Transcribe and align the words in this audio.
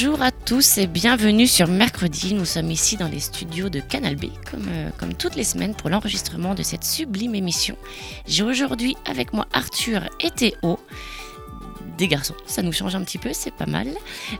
Bonjour 0.00 0.22
à 0.22 0.30
tous 0.30 0.78
et 0.78 0.86
bienvenue 0.86 1.48
sur 1.48 1.66
Mercredi. 1.66 2.32
Nous 2.32 2.44
sommes 2.44 2.70
ici 2.70 2.96
dans 2.96 3.08
les 3.08 3.18
studios 3.18 3.68
de 3.68 3.80
Canal 3.80 4.14
B, 4.14 4.26
comme, 4.48 4.68
euh, 4.68 4.90
comme 4.96 5.12
toutes 5.12 5.34
les 5.34 5.42
semaines, 5.42 5.74
pour 5.74 5.90
l'enregistrement 5.90 6.54
de 6.54 6.62
cette 6.62 6.84
sublime 6.84 7.34
émission. 7.34 7.76
J'ai 8.24 8.44
aujourd'hui 8.44 8.96
avec 9.06 9.32
moi 9.32 9.48
Arthur 9.52 10.08
et 10.20 10.30
Théo. 10.30 10.78
Des 11.96 12.06
garçons, 12.06 12.36
ça 12.46 12.62
nous 12.62 12.70
change 12.70 12.94
un 12.94 13.02
petit 13.02 13.18
peu, 13.18 13.30
c'est 13.32 13.52
pas 13.52 13.66
mal. 13.66 13.88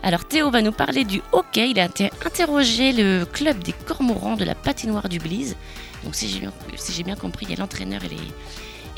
Alors 0.04 0.28
Théo 0.28 0.48
va 0.48 0.62
nous 0.62 0.70
parler 0.70 1.02
du 1.02 1.20
hockey. 1.32 1.70
Il 1.70 1.80
a 1.80 1.86
inter- 1.86 2.12
interrogé 2.24 2.92
le 2.92 3.24
club 3.24 3.58
des 3.64 3.72
Cormorans 3.72 4.36
de 4.36 4.44
la 4.44 4.54
patinoire 4.54 5.08
du 5.08 5.18
Blise. 5.18 5.56
Donc 6.04 6.14
si 6.14 6.28
j'ai 6.28 7.02
bien 7.02 7.16
compris, 7.16 7.46
il 7.46 7.50
y 7.50 7.54
a 7.54 7.58
l'entraîneur 7.58 8.04
et 8.04 8.08
les, 8.10 8.16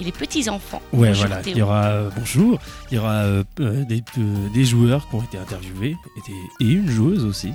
et 0.01 0.05
les 0.05 0.12
petits-enfants. 0.12 0.81
Ouais, 0.93 1.09
Bonjour, 1.09 1.27
voilà. 1.27 1.43
Théo. 1.43 1.53
Il 1.55 1.59
y 1.59 1.62
aura 1.62 1.84
euh, 1.89 2.11
bonjour. 2.17 2.59
Il 2.91 2.95
y 2.97 2.98
aura 2.98 3.12
euh, 3.23 3.45
euh, 3.61 3.84
des, 3.84 4.03
euh, 4.19 4.48
des 4.55 4.65
joueurs 4.65 5.09
qui 5.09 5.15
ont 5.17 5.23
été 5.23 5.39
interviewés 5.39 5.97
et, 6.17 6.31
des- 6.62 6.67
et 6.67 6.73
une 6.73 6.89
joueuse 6.91 7.25
aussi. 7.25 7.53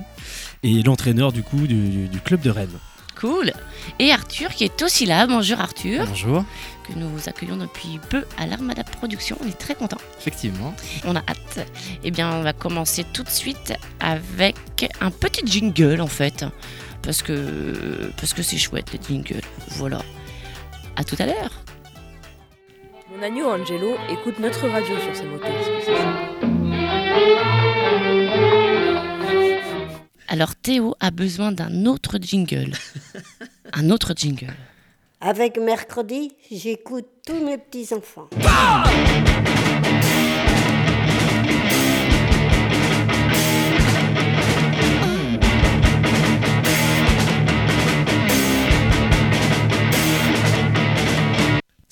Et 0.62 0.82
l'entraîneur 0.82 1.32
du 1.32 1.42
coup 1.42 1.66
du, 1.66 1.88
du- 1.88 2.08
du 2.08 2.20
club 2.20 2.40
de 2.40 2.50
Rennes. 2.50 2.78
Cool. 3.20 3.50
Et 3.98 4.12
Arthur 4.12 4.50
qui 4.50 4.64
est 4.64 4.82
aussi 4.82 5.06
là. 5.06 5.26
Bonjour 5.26 5.58
Arthur. 5.58 6.04
Bonjour, 6.06 6.44
que 6.86 6.92
nous 6.98 7.10
accueillons 7.26 7.56
depuis 7.56 7.98
peu 8.10 8.24
à 8.38 8.46
l'Armada 8.46 8.84
Production. 8.84 9.38
On 9.42 9.48
est 9.48 9.58
très 9.58 9.74
contents, 9.74 9.96
effectivement. 10.18 10.74
on 11.06 11.16
a 11.16 11.20
hâte. 11.20 11.66
Eh 12.04 12.10
bien, 12.10 12.30
on 12.34 12.42
va 12.42 12.52
commencer 12.52 13.04
tout 13.14 13.22
de 13.22 13.30
suite 13.30 13.72
avec 14.00 14.56
un 15.00 15.10
petit 15.10 15.40
jingle 15.46 16.02
en 16.02 16.06
fait, 16.08 16.44
parce 17.00 17.22
que 17.22 18.10
parce 18.20 18.34
que 18.34 18.42
c'est 18.42 18.58
chouette 18.58 18.92
les 18.92 19.00
jingles. 19.08 19.40
Voilà. 19.70 20.02
À 20.96 21.02
tout 21.04 21.16
à 21.18 21.24
l'heure. 21.24 21.50
Mon 23.16 23.22
agneau 23.22 23.46
Angelo 23.46 23.94
écoute 24.10 24.38
notre 24.40 24.68
radio 24.68 24.94
sur 24.98 25.16
ses 25.16 25.24
motos. 25.24 25.46
Alors 30.28 30.54
Théo 30.56 30.94
a 31.00 31.10
besoin 31.10 31.52
d'un 31.52 31.86
autre 31.86 32.18
jingle. 32.20 32.72
Un 33.72 33.90
autre 33.90 34.12
jingle. 34.14 34.54
Avec 35.20 35.58
mercredi, 35.58 36.32
j'écoute 36.50 37.06
tous 37.26 37.42
mes 37.42 37.56
petits-enfants. 37.56 38.28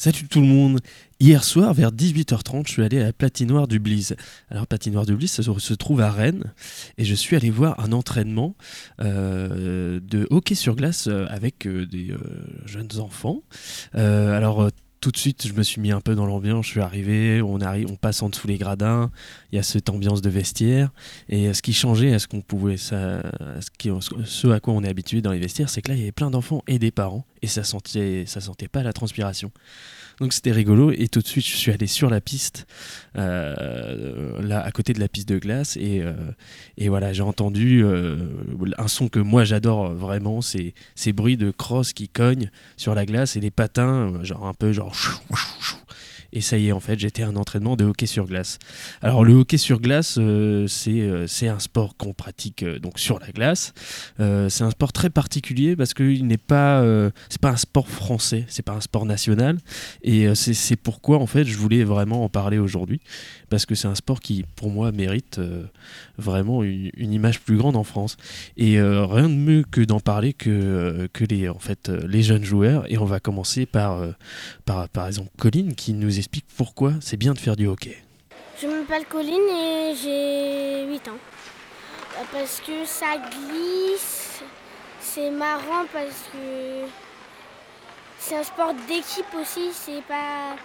Salut 0.04 0.28
tout 0.28 0.42
le 0.42 0.46
monde. 0.46 0.80
Hier 1.18 1.42
soir, 1.42 1.72
vers 1.72 1.90
18h30, 1.90 2.66
je 2.66 2.72
suis 2.72 2.82
allé 2.82 3.00
à 3.00 3.04
la 3.04 3.12
patinoire 3.14 3.66
du 3.66 3.78
Blise. 3.78 4.16
Alors, 4.50 4.66
patinoire 4.66 5.06
du 5.06 5.16
Blise, 5.16 5.30
ça 5.30 5.42
se- 5.42 5.72
trouve 5.72 6.02
à 6.02 6.10
Rennes. 6.10 6.52
Et 6.98 7.06
je 7.06 7.14
suis 7.14 7.36
allé 7.36 7.48
voir 7.48 7.80
un 7.80 7.90
entraînement 7.90 8.54
euh, 9.00 10.00
de 10.02 10.26
hockey 10.28 10.56
sur 10.56 10.76
glace 10.76 11.06
euh, 11.06 11.24
avec 11.30 11.66
euh, 11.66 11.86
des 11.86 12.12
jeunes 12.66 13.00
enfants. 13.00 13.44
Alors, 13.94 14.68
tout 15.04 15.10
de 15.10 15.18
suite, 15.18 15.46
je 15.46 15.52
me 15.52 15.62
suis 15.62 15.82
mis 15.82 15.92
un 15.92 16.00
peu 16.00 16.14
dans 16.14 16.24
l'ambiance. 16.24 16.64
Je 16.64 16.70
suis 16.70 16.80
arrivé, 16.80 17.42
on, 17.42 17.60
arrive, 17.60 17.88
on 17.90 17.96
passe 17.96 18.22
en 18.22 18.30
dessous 18.30 18.48
les 18.48 18.56
gradins. 18.56 19.10
Il 19.52 19.56
y 19.56 19.58
a 19.58 19.62
cette 19.62 19.90
ambiance 19.90 20.22
de 20.22 20.30
vestiaire. 20.30 20.88
Et 21.28 21.46
euh, 21.46 21.52
ce 21.52 21.60
qui 21.60 21.74
changeait 21.74 22.14
à 22.14 22.18
ce 22.18 22.26
qu'on 22.26 22.40
pouvait, 22.40 22.78
ça, 22.78 23.20
ce 23.60 24.48
à 24.48 24.60
quoi 24.60 24.72
on 24.72 24.82
est 24.82 24.88
habitué 24.88 25.20
dans 25.20 25.32
les 25.32 25.38
vestiaires, 25.38 25.68
c'est 25.68 25.82
que 25.82 25.90
là, 25.90 25.94
il 25.94 26.00
y 26.00 26.02
avait 26.04 26.12
plein 26.12 26.30
d'enfants 26.30 26.62
et 26.66 26.78
des 26.78 26.90
parents. 26.90 27.26
Et 27.42 27.48
ça 27.48 27.64
sentait, 27.64 28.24
ça 28.26 28.40
sentait 28.40 28.66
pas 28.66 28.82
la 28.82 28.94
transpiration. 28.94 29.52
Donc 30.20 30.32
c'était 30.32 30.52
rigolo. 30.52 30.92
Et 30.92 31.08
tout 31.08 31.20
de 31.20 31.26
suite 31.26 31.46
je 31.46 31.56
suis 31.56 31.72
allé 31.72 31.86
sur 31.86 32.10
la 32.10 32.20
piste, 32.20 32.66
euh, 33.16 34.40
là 34.42 34.60
à 34.60 34.70
côté 34.70 34.92
de 34.92 35.00
la 35.00 35.08
piste 35.08 35.28
de 35.28 35.38
glace. 35.38 35.76
Et, 35.76 36.02
euh, 36.02 36.14
voilà 36.88 37.12
j'ai 37.12 37.22
entendu 37.22 37.82
euh, 37.84 38.16
un 38.78 38.88
son 38.88 39.08
que 39.08 39.18
moi 39.18 39.44
j'adore 39.44 39.92
vraiment, 39.92 40.40
c'est 40.40 40.74
ces 40.94 41.12
bruits 41.12 41.36
de 41.36 41.50
crosse 41.50 41.92
qui 41.92 42.08
cognent 42.08 42.50
sur 42.76 42.94
la 42.94 43.06
glace 43.06 43.36
et 43.36 43.40
les 43.40 43.50
patins 43.50 44.22
genre 44.22 44.46
un 44.46 44.54
peu 44.54 44.72
genre. 44.72 44.94
Et 46.34 46.42
ça 46.42 46.58
y 46.58 46.68
est 46.68 46.72
en 46.72 46.80
fait 46.80 46.98
j'étais 46.98 47.22
un 47.22 47.36
entraînement 47.36 47.76
de 47.76 47.84
hockey 47.84 48.06
sur 48.06 48.26
glace. 48.26 48.58
Alors 49.00 49.24
le 49.24 49.32
hockey 49.32 49.56
sur 49.56 49.80
glace 49.80 50.18
euh, 50.18 50.66
c'est 50.66 51.00
euh, 51.00 51.26
un 51.42 51.58
sport 51.58 51.96
qu'on 51.96 52.12
pratique 52.12 52.62
euh, 52.62 52.78
donc 52.78 52.98
sur 52.98 53.18
la 53.18 53.28
glace. 53.28 53.72
Euh, 54.20 54.48
c'est 54.48 54.64
un 54.64 54.70
sport 54.70 54.92
très 54.92 55.10
particulier 55.10 55.76
parce 55.76 55.94
qu'il 55.94 56.26
n'est 56.26 56.36
pas 56.36 56.84
c'est 57.28 57.40
pas 57.40 57.50
un 57.50 57.56
sport 57.56 57.88
français, 57.88 58.44
c'est 58.48 58.62
pas 58.62 58.72
un 58.72 58.80
sport 58.80 59.06
national. 59.06 59.58
Et 60.02 60.34
c'est 60.34 60.76
pourquoi, 60.76 61.18
en 61.18 61.26
fait, 61.26 61.44
je 61.44 61.56
voulais 61.56 61.84
vraiment 61.84 62.24
en 62.24 62.28
parler 62.28 62.58
aujourd'hui. 62.58 63.00
Parce 63.50 63.66
que 63.66 63.74
c'est 63.74 63.88
un 63.88 63.94
sport 63.94 64.20
qui, 64.20 64.44
pour 64.56 64.70
moi, 64.70 64.90
mérite 64.92 65.40
vraiment 66.18 66.62
une, 66.62 66.90
image 67.12 67.40
plus 67.40 67.56
grande 67.56 67.76
en 67.76 67.84
France. 67.84 68.16
Et 68.56 68.80
rien 68.80 69.28
de 69.28 69.34
mieux 69.34 69.64
que 69.70 69.80
d'en 69.80 70.00
parler 70.00 70.32
que, 70.32 71.08
que 71.12 71.24
les, 71.24 71.48
en 71.48 71.58
fait, 71.58 71.88
les 71.88 72.22
jeunes 72.22 72.44
joueurs. 72.44 72.90
Et 72.90 72.98
on 72.98 73.04
va 73.04 73.20
commencer 73.20 73.66
par, 73.66 74.02
par, 74.64 74.88
par 74.88 75.06
exemple, 75.06 75.30
Colline 75.38 75.74
qui 75.74 75.94
nous 75.94 76.18
explique 76.24 76.46
pourquoi 76.56 76.92
c'est 77.02 77.18
bien 77.18 77.34
de 77.34 77.38
faire 77.38 77.54
du 77.54 77.66
hockey. 77.66 77.98
Je 78.58 78.66
m'appelle 78.66 79.04
Colline 79.04 79.46
et 79.50 79.94
j'ai 79.94 80.86
8 80.90 81.08
ans. 81.08 81.18
Parce 82.32 82.62
que 82.66 82.86
ça 82.86 83.16
glisse, 83.18 84.42
c'est 85.00 85.30
marrant 85.30 85.84
parce 85.92 86.30
que 86.32 86.86
c'est 88.18 88.36
un 88.36 88.42
sport 88.42 88.72
d'équipe 88.88 89.26
aussi, 89.38 89.70
c'est 89.72 90.02
pas 90.08 90.56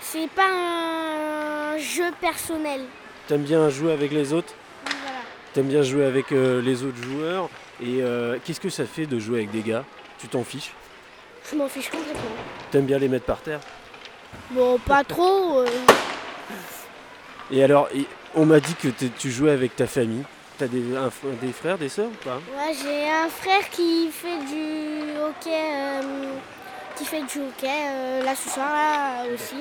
c'est 0.00 0.28
pas 0.30 0.50
un 0.50 1.78
jeu 1.78 2.10
personnel. 2.20 2.80
T'aimes 3.28 3.44
bien 3.44 3.68
jouer 3.68 3.92
avec 3.92 4.10
les 4.10 4.32
autres 4.32 4.52
Voilà. 4.84 5.20
T'aimes 5.52 5.68
bien 5.68 5.82
jouer 5.82 6.06
avec 6.06 6.32
euh, 6.32 6.60
les 6.60 6.82
autres 6.82 7.00
joueurs 7.00 7.48
Et 7.80 8.02
euh, 8.02 8.36
qu'est-ce 8.44 8.60
que 8.60 8.68
ça 8.68 8.84
fait 8.84 9.06
de 9.06 9.20
jouer 9.20 9.38
avec 9.38 9.52
des 9.52 9.62
gars? 9.62 9.84
Tu 10.18 10.26
t'en 10.26 10.42
fiches? 10.42 10.72
Je 11.48 11.56
m'en 11.56 11.68
fiche 11.68 11.88
complètement. 11.88 12.34
T'aimes 12.72 12.86
bien 12.86 12.98
les 12.98 13.08
mettre 13.08 13.26
par 13.26 13.40
terre? 13.42 13.60
Bon, 14.50 14.78
pas 14.78 15.04
trop. 15.08 15.58
euh, 15.60 15.66
Et 17.50 17.62
alors, 17.62 17.88
et 17.94 18.06
on 18.34 18.46
m'a 18.46 18.60
dit 18.60 18.74
que 18.74 18.88
t'es- 18.88 19.10
tu 19.18 19.30
jouais 19.30 19.50
avec 19.50 19.76
ta 19.76 19.86
famille. 19.86 20.24
T'as 20.58 20.66
des, 20.68 20.96
un 20.96 21.10
des 21.40 21.52
frères, 21.52 21.78
des 21.78 21.88
sœurs 21.88 22.08
ou 22.08 22.24
pas? 22.24 22.36
Ouais, 22.56 22.72
j'ai 22.82 23.08
un 23.10 23.28
frère 23.28 23.68
qui 23.70 24.08
fait 24.10 24.38
du 24.38 25.18
hockey, 25.18 25.50
euh, 25.50 26.00
qui 26.96 27.04
fait 27.04 27.22
du 27.22 27.38
hockey 27.40 27.66
euh, 27.68 28.22
là 28.22 28.34
ce 28.34 28.48
soir 28.50 28.68
là 28.72 29.24
aussi. 29.32 29.56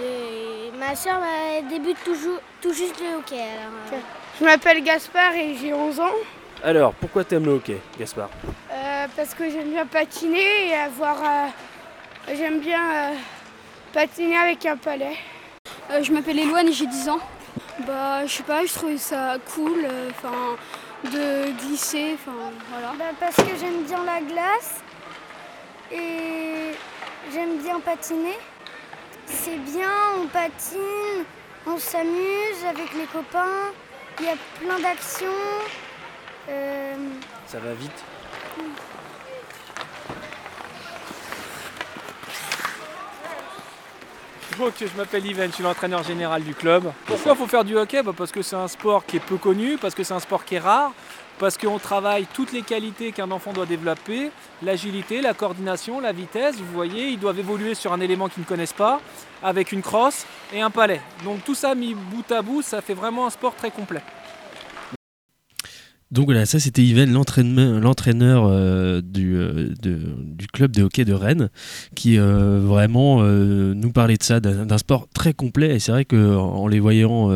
Et 0.00 0.70
ma 0.78 0.94
soeur 0.94 1.20
elle 1.56 1.66
débute 1.68 2.02
toujours, 2.04 2.38
tout 2.62 2.72
juste 2.72 2.98
le 3.00 3.18
hockey. 3.18 3.36
Alors, 3.40 3.72
euh, 3.92 3.96
Je 4.40 4.44
m'appelle 4.44 4.82
Gaspard 4.82 5.34
et 5.34 5.54
j'ai 5.60 5.74
11 5.74 6.00
ans 6.00 6.14
Alors, 6.64 6.94
pourquoi 6.94 7.24
t'aimes 7.24 7.44
le 7.44 7.52
hockey, 7.52 7.78
Gaspard? 7.98 8.30
Euh, 8.72 9.06
parce 9.16 9.34
que 9.34 9.50
j'aime 9.50 9.70
bien 9.70 9.84
patiner 9.86 10.68
et 10.68 10.74
avoir. 10.74 11.16
euh, 11.22 12.34
j'aime 12.34 12.60
bien 12.60 13.10
euh, 13.10 13.14
patiner 13.92 14.36
avec 14.38 14.64
un 14.66 14.76
palais. 14.76 15.16
Euh, 15.90 16.02
je 16.02 16.12
m'appelle 16.12 16.38
Eloane 16.38 16.68
et 16.68 16.72
j'ai 16.72 16.86
10 16.86 17.08
ans. 17.08 17.20
Bah, 17.86 18.26
je 18.26 18.32
sais 18.32 18.42
pas, 18.42 18.64
je 18.64 18.72
trouvais 18.72 18.98
ça 18.98 19.36
cool, 19.54 19.84
euh, 19.84 20.10
enfin, 20.10 20.56
de 21.04 21.50
glisser, 21.58 22.14
enfin, 22.14 22.36
voilà. 22.70 22.92
bah, 22.98 23.16
parce 23.18 23.36
que 23.36 23.56
j'aime 23.60 23.82
bien 23.84 24.04
la 24.04 24.20
glace 24.20 24.80
et 25.90 26.72
j'aime 27.32 27.58
bien 27.58 27.80
patiner. 27.80 28.38
C'est 29.26 29.56
bien, 29.58 29.90
on 30.22 30.26
patine, 30.26 31.24
on 31.66 31.78
s'amuse 31.78 32.64
avec 32.68 32.92
les 32.94 33.06
copains, 33.06 33.72
il 34.20 34.26
y 34.26 34.28
a 34.28 34.36
plein 34.60 34.78
d'actions. 34.80 35.26
Euh, 36.48 36.94
Ça 37.46 37.58
va 37.58 37.72
vite 37.74 38.04
Je 44.62 44.96
m'appelle 44.96 45.26
Yvan, 45.26 45.46
je 45.46 45.54
suis 45.54 45.64
l'entraîneur 45.64 46.04
général 46.04 46.44
du 46.44 46.54
club. 46.54 46.92
Pourquoi 47.06 47.34
faut 47.34 47.48
faire 47.48 47.64
du 47.64 47.76
hockey? 47.76 48.00
Bah, 48.00 48.12
Parce 48.16 48.30
que 48.30 48.42
c'est 48.42 48.54
un 48.54 48.68
sport 48.68 49.04
qui 49.04 49.16
est 49.16 49.20
peu 49.20 49.36
connu, 49.36 49.76
parce 49.76 49.92
que 49.92 50.04
c'est 50.04 50.14
un 50.14 50.20
sport 50.20 50.44
qui 50.44 50.54
est 50.54 50.60
rare, 50.60 50.92
parce 51.40 51.58
qu'on 51.58 51.80
travaille 51.80 52.26
toutes 52.32 52.52
les 52.52 52.62
qualités 52.62 53.10
qu'un 53.10 53.32
enfant 53.32 53.52
doit 53.52 53.66
développer, 53.66 54.30
l'agilité, 54.62 55.20
la 55.20 55.34
coordination, 55.34 55.98
la 55.98 56.12
vitesse. 56.12 56.58
Vous 56.58 56.72
voyez, 56.72 57.08
ils 57.08 57.18
doivent 57.18 57.40
évoluer 57.40 57.74
sur 57.74 57.92
un 57.92 57.98
élément 57.98 58.28
qu'ils 58.28 58.44
ne 58.44 58.46
connaissent 58.46 58.72
pas, 58.72 59.00
avec 59.42 59.72
une 59.72 59.82
crosse 59.82 60.26
et 60.52 60.60
un 60.60 60.70
palais. 60.70 61.00
Donc 61.24 61.44
tout 61.44 61.56
ça 61.56 61.74
mis 61.74 61.94
bout 61.94 62.30
à 62.30 62.40
bout, 62.40 62.62
ça 62.62 62.80
fait 62.80 62.94
vraiment 62.94 63.26
un 63.26 63.30
sport 63.30 63.56
très 63.56 63.72
complet. 63.72 64.02
Donc 66.12 66.26
voilà, 66.26 66.44
ça 66.44 66.60
c'était 66.60 66.82
Yven, 66.82 67.10
l'entraîneur 67.10 68.44
euh, 68.44 69.00
du, 69.00 69.34
euh, 69.34 69.72
du 69.82 70.46
club 70.46 70.72
de 70.72 70.82
hockey 70.82 71.06
de 71.06 71.14
Rennes, 71.14 71.48
qui 71.94 72.18
euh, 72.18 72.60
vraiment 72.62 73.22
nous 73.22 73.92
parlait 73.92 74.18
de 74.18 74.22
ça, 74.22 74.38
d'un 74.38 74.78
sport 74.78 75.08
très 75.14 75.32
complet. 75.32 75.74
Et 75.74 75.78
c'est 75.78 75.90
vrai 75.90 76.04
qu'en 76.04 76.16
en 76.18 76.68
les 76.68 76.80
voyant 76.80 77.30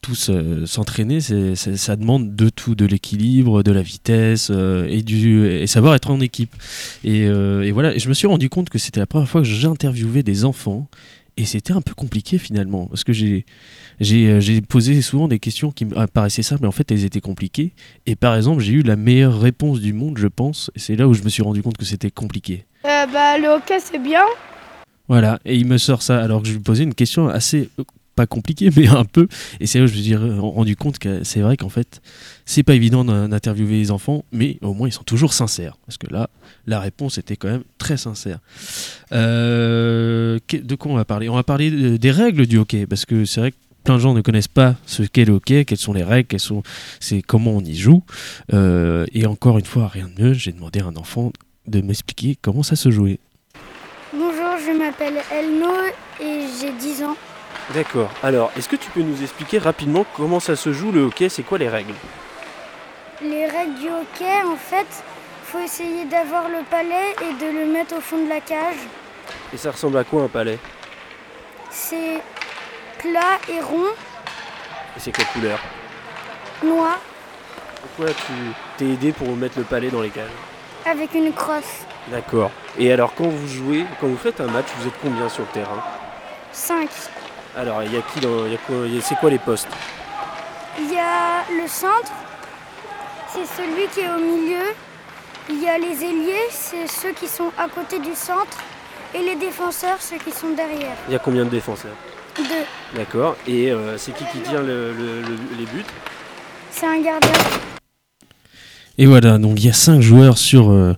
tous 0.00 0.30
s'entraîner, 0.64 1.20
ça 1.20 1.96
demande 1.96 2.34
de 2.34 2.48
tout, 2.48 2.74
de 2.74 2.86
l'équilibre, 2.86 3.62
de 3.62 3.70
la 3.70 3.82
vitesse 3.82 4.50
et, 4.50 5.66
savoir 5.66 5.94
être 5.94 6.10
en 6.10 6.20
équipe. 6.20 6.54
Et, 7.04 7.24
et 7.24 7.70
voilà, 7.70 7.94
et 7.94 7.98
je 7.98 8.08
me 8.08 8.14
suis 8.14 8.26
rendu 8.26 8.48
compte 8.48 8.70
que 8.70 8.78
c'était 8.78 9.00
la 9.00 9.06
première 9.06 9.28
fois 9.28 9.42
que 9.42 9.46
j'interviewais 9.46 10.22
des 10.22 10.46
enfants. 10.46 10.88
Et 11.36 11.44
c'était 11.44 11.72
un 11.72 11.80
peu 11.80 11.94
compliqué 11.94 12.38
finalement, 12.38 12.86
parce 12.86 13.04
que 13.04 13.12
j'ai 13.12 13.44
j'ai 14.00 14.26
euh, 14.28 14.40
j'ai 14.40 14.60
posé 14.60 15.00
souvent 15.02 15.28
des 15.28 15.38
questions 15.38 15.70
qui 15.70 15.84
me 15.84 16.06
paraissaient 16.06 16.42
simples, 16.42 16.62
mais 16.62 16.68
en 16.68 16.72
fait 16.72 16.90
elles 16.90 17.04
étaient 17.04 17.20
compliquées. 17.20 17.72
Et 18.06 18.16
par 18.16 18.34
exemple, 18.34 18.60
j'ai 18.62 18.72
eu 18.72 18.82
la 18.82 18.96
meilleure 18.96 19.38
réponse 19.40 19.80
du 19.80 19.92
monde, 19.92 20.18
je 20.18 20.26
pense. 20.26 20.70
Et 20.74 20.78
c'est 20.78 20.96
là 20.96 21.06
où 21.06 21.14
je 21.14 21.22
me 21.22 21.28
suis 21.28 21.42
rendu 21.42 21.62
compte 21.62 21.76
que 21.76 21.84
c'était 21.84 22.10
compliqué. 22.10 22.64
Euh, 22.86 23.06
bah, 23.12 23.38
le 23.38 23.48
hockey, 23.48 23.78
c'est 23.78 24.02
bien. 24.02 24.22
Voilà, 25.08 25.38
et 25.44 25.56
il 25.56 25.66
me 25.66 25.76
sort 25.78 26.02
ça 26.02 26.18
alors 26.22 26.40
que 26.42 26.48
je 26.48 26.52
lui 26.54 26.60
posais 26.60 26.84
une 26.84 26.94
question 26.94 27.28
assez 27.28 27.68
euh, 27.78 27.84
pas 28.14 28.26
compliquée, 28.26 28.70
mais 28.76 28.86
un 28.86 29.04
peu. 29.04 29.26
Et 29.58 29.66
c'est 29.66 29.78
là 29.80 29.84
où 29.84 29.88
je 29.88 29.96
me 29.96 30.00
suis 30.02 30.14
rendu 30.16 30.76
compte 30.76 30.98
que 30.98 31.24
c'est 31.24 31.40
vrai 31.40 31.56
qu'en 31.56 31.68
fait, 31.68 32.00
c'est 32.46 32.62
pas 32.62 32.74
évident 32.74 33.04
d'in- 33.04 33.28
d'interviewer 33.28 33.78
les 33.78 33.90
enfants, 33.90 34.24
mais 34.32 34.56
au 34.62 34.72
moins 34.72 34.88
ils 34.88 34.92
sont 34.92 35.02
toujours 35.02 35.32
sincères. 35.32 35.76
Parce 35.86 35.98
que 35.98 36.06
là, 36.12 36.30
la 36.66 36.78
réponse 36.80 37.18
était 37.18 37.36
quand 37.36 37.48
même 37.48 37.64
très 37.78 37.96
sincère. 37.96 38.38
Euh, 39.12 40.38
de 40.52 40.74
quoi 40.76 40.92
on 40.92 40.96
va 40.96 41.04
parler? 41.04 41.28
On 41.28 41.34
va 41.34 41.42
parler 41.42 41.70
de- 41.70 41.96
des 41.96 42.10
règles 42.10 42.46
du 42.46 42.58
hockey, 42.58 42.86
parce 42.86 43.04
que 43.04 43.24
c'est 43.24 43.40
vrai 43.40 43.50
que 43.52 43.56
plein 43.84 43.94
de 43.94 44.00
gens 44.00 44.14
ne 44.14 44.20
connaissent 44.20 44.48
pas 44.48 44.74
ce 44.86 45.02
qu'est 45.02 45.24
le 45.24 45.34
hockey, 45.34 45.64
quelles 45.64 45.78
sont 45.78 45.92
les 45.92 46.02
règles, 46.02 46.28
quelles 46.28 46.40
sont, 46.40 46.62
c'est 47.00 47.22
comment 47.22 47.52
on 47.52 47.60
y 47.60 47.74
joue. 47.74 48.02
Euh, 48.52 49.06
et 49.12 49.26
encore 49.26 49.58
une 49.58 49.64
fois, 49.64 49.88
rien 49.88 50.08
de 50.08 50.22
mieux, 50.22 50.32
j'ai 50.32 50.52
demandé 50.52 50.80
à 50.80 50.86
un 50.86 50.96
enfant 50.96 51.32
de 51.66 51.80
m'expliquer 51.80 52.36
comment 52.40 52.62
ça 52.62 52.76
se 52.76 52.90
jouait. 52.90 53.18
Bonjour, 54.12 54.56
je 54.66 54.76
m'appelle 54.76 55.20
Elno 55.32 55.72
et 56.20 56.46
j'ai 56.60 56.72
10 56.72 57.04
ans. 57.04 57.16
D'accord. 57.74 58.10
Alors, 58.22 58.50
est-ce 58.56 58.68
que 58.68 58.76
tu 58.76 58.90
peux 58.90 59.02
nous 59.02 59.22
expliquer 59.22 59.58
rapidement 59.58 60.04
comment 60.16 60.40
ça 60.40 60.56
se 60.56 60.72
joue 60.72 60.90
le 60.90 61.02
hockey? 61.02 61.28
C'est 61.28 61.44
quoi 61.44 61.58
les 61.58 61.68
règles? 61.68 61.94
Les 63.22 63.46
règles 63.46 63.78
du 63.78 63.86
hockey, 63.86 64.42
en 64.44 64.56
fait, 64.56 64.86
faut 65.44 65.60
essayer 65.60 66.04
d'avoir 66.06 66.48
le 66.48 66.64
palais 66.68 67.14
et 67.22 67.34
de 67.34 67.58
le 67.58 67.72
mettre 67.72 67.96
au 67.96 68.00
fond 68.00 68.24
de 68.24 68.28
la 68.28 68.40
cage. 68.40 68.78
Et 69.52 69.56
ça 69.56 69.70
ressemble 69.70 69.98
à 69.98 70.04
quoi 70.04 70.22
un 70.22 70.28
palais? 70.28 70.58
C'est 71.70 72.20
plat 73.00 73.38
et 73.48 73.60
rond, 73.60 73.88
Et 74.96 75.00
c'est 75.00 75.12
quelle 75.12 75.26
couleur 75.26 75.58
noir, 76.62 76.98
Pourquoi 77.80 78.12
tu 78.14 78.32
t'es 78.76 78.84
aidé 78.86 79.12
pour 79.12 79.28
mettre 79.36 79.58
le 79.58 79.64
palais 79.64 79.88
dans 79.90 80.02
les 80.02 80.10
cages 80.10 80.28
avec 80.86 81.14
une 81.14 81.32
crosse. 81.34 81.84
D'accord. 82.08 82.50
Et 82.78 82.90
alors, 82.90 83.14
quand 83.14 83.28
vous 83.28 83.46
jouez, 83.48 83.84
quand 84.00 84.06
vous 84.06 84.16
faites 84.16 84.40
un 84.40 84.46
match, 84.46 84.64
vous 84.78 84.88
êtes 84.88 84.94
combien 85.02 85.28
sur 85.28 85.42
le 85.42 85.48
terrain 85.50 85.82
5. 86.52 86.88
Alors, 87.56 87.82
il 87.82 87.92
y 87.92 87.98
a 87.98 88.00
qui 88.02 88.20
dans. 88.20 88.46
il 88.46 88.52
y 88.52 88.54
a 88.54 88.58
quoi- 88.58 88.76
il 88.86 88.94
y 88.94 88.98
a- 88.98 89.02
C'est 89.02 89.16
quoi 89.16 89.28
les 89.28 89.38
postes 89.38 89.68
Il 90.78 90.90
y 90.92 90.98
a 90.98 91.44
le 91.62 91.68
centre, 91.68 92.12
c'est 93.28 93.44
celui 93.44 93.86
qui 93.92 94.00
est 94.00 94.08
au 94.10 94.18
milieu. 94.18 94.74
Il 95.50 95.62
y 95.62 95.68
a 95.68 95.76
les 95.76 96.02
ailiers, 96.02 96.46
c'est 96.50 96.86
ceux 96.86 97.12
qui 97.12 97.28
sont 97.28 97.52
à 97.58 97.68
côté 97.68 97.98
du 97.98 98.14
centre. 98.14 98.56
Et 99.14 99.18
les 99.18 99.34
défenseurs, 99.34 100.00
ceux 100.00 100.16
qui 100.18 100.30
sont 100.32 100.50
derrière. 100.50 100.96
Il 101.08 101.12
y 101.12 101.16
a 101.16 101.18
combien 101.18 101.44
de 101.44 101.50
défenseurs 101.50 101.96
Deux. 102.48 102.98
D'accord. 102.98 103.36
Et 103.46 103.70
euh, 103.70 103.96
c'est 103.98 104.12
qui 104.12 104.24
qui 104.32 104.40
tire 104.40 104.62
le- 104.62 104.92
le- 104.92 105.20
le- 105.20 105.56
les 105.58 105.66
buts? 105.66 105.84
C'est 106.70 106.86
un 106.86 107.00
gardien. 107.00 107.30
Et 109.00 109.06
voilà, 109.06 109.38
donc 109.38 109.58
il 109.58 109.64
y 109.64 109.70
a 109.70 109.72
cinq 109.72 110.02
joueurs 110.02 110.36
sur, 110.36 110.70
euh, 110.70 110.94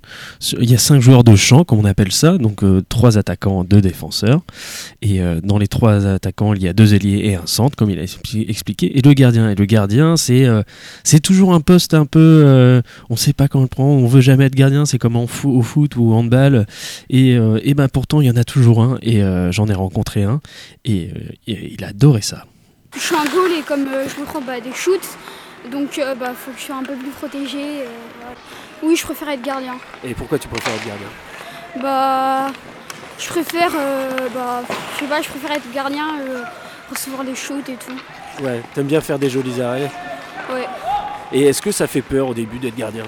y 0.58 0.74
a 0.74 0.78
cinq 0.78 0.98
joueurs 0.98 1.22
de 1.22 1.36
champ, 1.36 1.62
comme 1.62 1.78
on 1.78 1.84
appelle 1.84 2.10
ça, 2.10 2.36
donc 2.36 2.64
euh, 2.64 2.82
trois 2.88 3.16
attaquants, 3.16 3.62
deux 3.62 3.80
défenseurs. 3.80 4.40
Et 5.02 5.20
euh, 5.20 5.40
dans 5.40 5.56
les 5.56 5.68
trois 5.68 6.04
attaquants, 6.04 6.52
il 6.52 6.64
y 6.64 6.68
a 6.68 6.72
deux 6.72 6.94
ailiers 6.94 7.20
et 7.28 7.36
un 7.36 7.46
centre, 7.46 7.76
comme 7.76 7.90
il 7.90 8.00
a 8.00 8.02
expli- 8.02 8.44
expliqué, 8.50 8.98
et 8.98 9.02
le 9.02 9.12
gardien. 9.12 9.50
Et 9.50 9.54
le 9.54 9.64
gardien, 9.66 10.16
c'est 10.16 10.44
euh, 10.46 10.64
c'est 11.04 11.20
toujours 11.20 11.54
un 11.54 11.60
poste 11.60 11.94
un 11.94 12.04
peu, 12.04 12.82
on 13.08 13.14
sait 13.14 13.34
pas 13.34 13.46
quand 13.46 13.60
on 13.60 13.62
le 13.62 13.68
prend, 13.68 13.86
on 13.86 14.08
veut 14.08 14.20
jamais 14.20 14.46
être 14.46 14.56
gardien, 14.56 14.84
c'est 14.84 14.98
comme 14.98 15.14
en 15.14 15.28
au 15.44 15.62
foot 15.62 15.94
ou 15.94 16.10
au 16.10 16.14
handball. 16.14 16.66
Et, 17.08 17.34
et 17.62 17.74
ben 17.74 17.86
pourtant, 17.86 18.20
il 18.20 18.26
y 18.26 18.30
en 18.32 18.36
a 18.36 18.42
toujours 18.42 18.82
un, 18.82 18.98
et 19.00 19.22
j'en 19.52 19.68
ai 19.68 19.74
rencontré 19.74 20.24
un, 20.24 20.40
et, 20.84 21.10
et 21.46 21.74
il 21.74 21.84
adorait 21.84 22.20
ça. 22.20 22.46
Je 22.96 23.00
suis 23.00 23.14
un 23.14 23.24
goal 23.24 23.50
et 23.56 23.62
comme 23.62 23.86
je 23.86 24.20
me 24.20 24.26
prends 24.26 24.42
bah, 24.42 24.60
des 24.60 24.74
shoots, 24.74 25.16
donc 25.70 25.98
euh, 25.98 26.14
bah, 26.14 26.32
faut 26.34 26.50
que 26.50 26.58
je 26.58 26.64
sois 26.64 26.76
un 26.76 26.82
peu 26.82 26.94
plus 26.94 27.10
protégé. 27.10 27.82
euh, 27.82 27.86
voilà. 28.20 28.36
Oui, 28.82 28.96
je 28.96 29.04
préfère 29.04 29.28
être 29.30 29.42
gardien. 29.42 29.76
Et 30.04 30.14
pourquoi 30.14 30.38
tu 30.38 30.48
préfères 30.48 30.74
être 30.74 30.86
gardien? 30.86 31.06
Bah, 31.80 32.52
je 33.18 33.28
préfère, 33.28 33.70
euh, 33.76 34.28
bah, 34.34 34.62
je 34.94 35.00
sais 35.00 35.06
pas, 35.06 35.22
je 35.22 35.28
préfère 35.28 35.52
être 35.52 35.72
gardien, 35.72 36.06
recevoir 36.90 37.24
des 37.24 37.34
shoots 37.34 37.68
et 37.68 37.76
tout. 37.76 38.44
Ouais, 38.44 38.60
t'aimes 38.74 38.86
bien 38.86 39.00
faire 39.00 39.18
des 39.18 39.30
jolis 39.30 39.60
arrêts. 39.60 39.90
Ouais. 40.52 40.66
Et 41.32 41.44
est-ce 41.46 41.62
que 41.62 41.70
ça 41.72 41.86
fait 41.86 42.02
peur 42.02 42.28
au 42.28 42.34
début 42.34 42.58
d'être 42.58 42.76
gardien? 42.76 43.04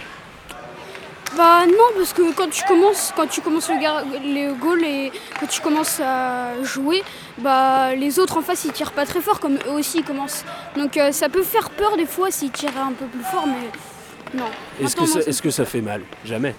Bah 1.37 1.67
non, 1.67 1.89
parce 1.97 2.13
que 2.13 2.33
quand 2.35 2.49
tu 2.49 2.63
commences, 2.65 3.13
quand 3.17 3.27
tu 3.27 3.41
commences 3.41 3.69
le, 3.69 3.81
gar- 3.81 4.05
les 4.23 4.49
goals 4.61 4.85
et 4.85 5.11
quand 5.41 5.47
tu 5.47 5.61
commences 5.61 5.99
à 6.01 6.63
jouer, 6.63 7.03
bah 7.39 7.95
les 7.95 8.19
autres 8.21 8.37
en 8.39 8.43
face 8.43 8.65
ils 8.65 8.73
tirent 8.73 8.93
pas 8.93 9.05
très 9.05 9.21
fort 9.21 9.41
comme 9.41 9.55
eux 9.67 9.71
aussi 9.73 9.99
ils 9.99 10.05
commencent. 10.05 10.45
Donc 10.77 10.97
euh, 10.97 11.11
ça 11.13 11.29
peut 11.29 11.43
faire 11.43 11.71
peur 11.71 11.97
des 11.97 12.07
fois 12.07 12.31
s'ils 12.31 12.53
tirent 12.53 12.79
un 12.79 12.93
peu 12.93 13.07
plus 13.07 13.25
fort, 13.25 13.47
mais 13.47 14.39
non. 14.39 14.45
Est-ce 14.81 14.95
que, 14.95 15.51
ça, 15.51 15.65
que 15.65 15.71
fait 15.71 15.81
mal? 15.81 16.03
Jamais. 16.25 16.55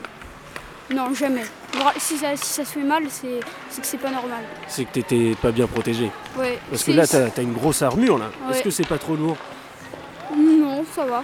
Non, 0.90 1.14
jamais. 1.14 1.44
Si 1.98 2.18
ça, 2.18 2.36
si 2.36 2.46
ça 2.46 2.66
se 2.66 2.72
fait 2.72 2.84
mal, 2.84 3.04
c'est 3.10 3.40
que 3.82 3.88
c'est 3.88 3.98
pas 3.98 4.12
normal. 4.12 4.44
C'est 4.68 4.86
que 4.86 4.92
t'étais 4.92 5.36
pas 5.42 5.52
bien 5.52 5.68
protégé. 5.68 6.12
Ouais. 6.38 6.60
Parce 6.70 6.84
que 6.84 6.92
là, 6.92 7.08
t'as 7.08 7.26
as 7.26 7.42
une 7.42 7.54
grosse 7.54 7.82
armure 7.82 8.18
là. 8.18 8.26
Ouais. 8.48 8.56
Est-ce 8.56 8.64
que 8.64 8.70
c'est 8.70 8.88
pas 8.88 8.98
trop 8.98 9.16
lourd? 9.16 9.38
Non, 10.36 10.84
ça 10.94 11.06
va. 11.06 11.24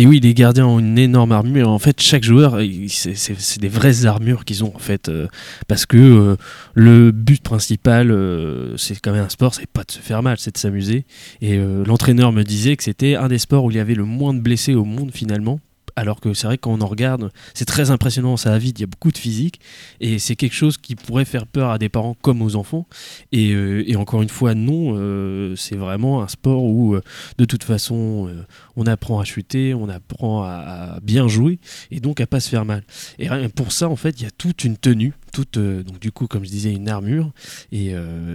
Et 0.00 0.06
oui, 0.06 0.20
les 0.20 0.32
gardiens 0.32 0.64
ont 0.64 0.78
une 0.78 0.96
énorme 0.96 1.32
armure. 1.32 1.68
En 1.70 1.80
fait, 1.80 2.00
chaque 2.00 2.22
joueur, 2.22 2.60
c'est 2.86 3.60
des 3.60 3.66
vraies 3.66 4.06
armures 4.06 4.44
qu'ils 4.44 4.62
ont 4.62 4.72
en 4.72 4.78
fait, 4.78 5.08
euh, 5.08 5.26
parce 5.66 5.86
que 5.86 5.96
euh, 5.96 6.36
le 6.74 7.10
but 7.10 7.42
principal, 7.42 8.12
euh, 8.12 8.76
c'est 8.76 9.00
quand 9.00 9.10
même 9.10 9.24
un 9.24 9.28
sport, 9.28 9.56
c'est 9.56 9.66
pas 9.66 9.82
de 9.82 9.90
se 9.90 9.98
faire 9.98 10.22
mal, 10.22 10.36
c'est 10.38 10.52
de 10.54 10.58
s'amuser. 10.58 11.04
Et 11.40 11.58
l'entraîneur 11.84 12.30
me 12.30 12.44
disait 12.44 12.76
que 12.76 12.84
c'était 12.84 13.16
un 13.16 13.26
des 13.26 13.38
sports 13.38 13.64
où 13.64 13.72
il 13.72 13.76
y 13.76 13.80
avait 13.80 13.96
le 13.96 14.04
moins 14.04 14.34
de 14.34 14.38
blessés 14.38 14.76
au 14.76 14.84
monde 14.84 15.10
finalement. 15.12 15.58
Alors 15.98 16.20
que 16.20 16.32
c'est 16.32 16.46
vrai 16.46 16.58
que 16.58 16.60
quand 16.62 16.72
on 16.72 16.80
en 16.80 16.86
regarde, 16.86 17.32
c'est 17.54 17.64
très 17.64 17.90
impressionnant, 17.90 18.36
ça 18.36 18.50
va 18.50 18.58
vite, 18.58 18.78
il 18.78 18.82
y 18.82 18.84
a 18.84 18.86
beaucoup 18.86 19.10
de 19.10 19.18
physique, 19.18 19.58
et 19.98 20.20
c'est 20.20 20.36
quelque 20.36 20.54
chose 20.54 20.76
qui 20.76 20.94
pourrait 20.94 21.24
faire 21.24 21.44
peur 21.44 21.70
à 21.70 21.78
des 21.78 21.88
parents 21.88 22.14
comme 22.22 22.40
aux 22.40 22.54
enfants. 22.54 22.86
Et, 23.32 23.50
euh, 23.50 23.84
encore 23.96 24.22
une 24.22 24.28
fois, 24.28 24.54
non, 24.54 24.94
euh, 24.96 25.56
c'est 25.56 25.74
vraiment 25.74 26.22
un 26.22 26.28
sport 26.28 26.62
où, 26.62 26.94
euh, 26.94 27.02
de 27.38 27.44
toute 27.44 27.64
façon, 27.64 28.30
on 28.76 28.86
apprend 28.86 29.18
à 29.18 29.24
chuter, 29.24 29.74
on 29.74 29.88
apprend 29.88 30.44
à, 30.44 31.00
bien 31.02 31.26
jouer 31.26 31.58
et 31.90 31.98
donc 31.98 32.20
à 32.20 32.28
pas 32.28 32.38
se 32.38 32.48
faire 32.48 32.64
mal. 32.64 32.84
Et 33.18 33.28
pour 33.48 33.72
ça, 33.72 33.88
en 33.88 33.96
fait, 33.96 34.20
il 34.20 34.22
y 34.22 34.26
a 34.26 34.30
toute 34.30 34.62
une 34.62 34.76
tenue, 34.76 35.14
toute, 35.32 35.58
donc 35.58 35.98
du 35.98 36.12
coup, 36.12 36.28
comme 36.28 36.44
je 36.44 36.50
disais, 36.50 36.72
une 36.72 36.88
armure. 36.88 37.32
Et, 37.72 37.92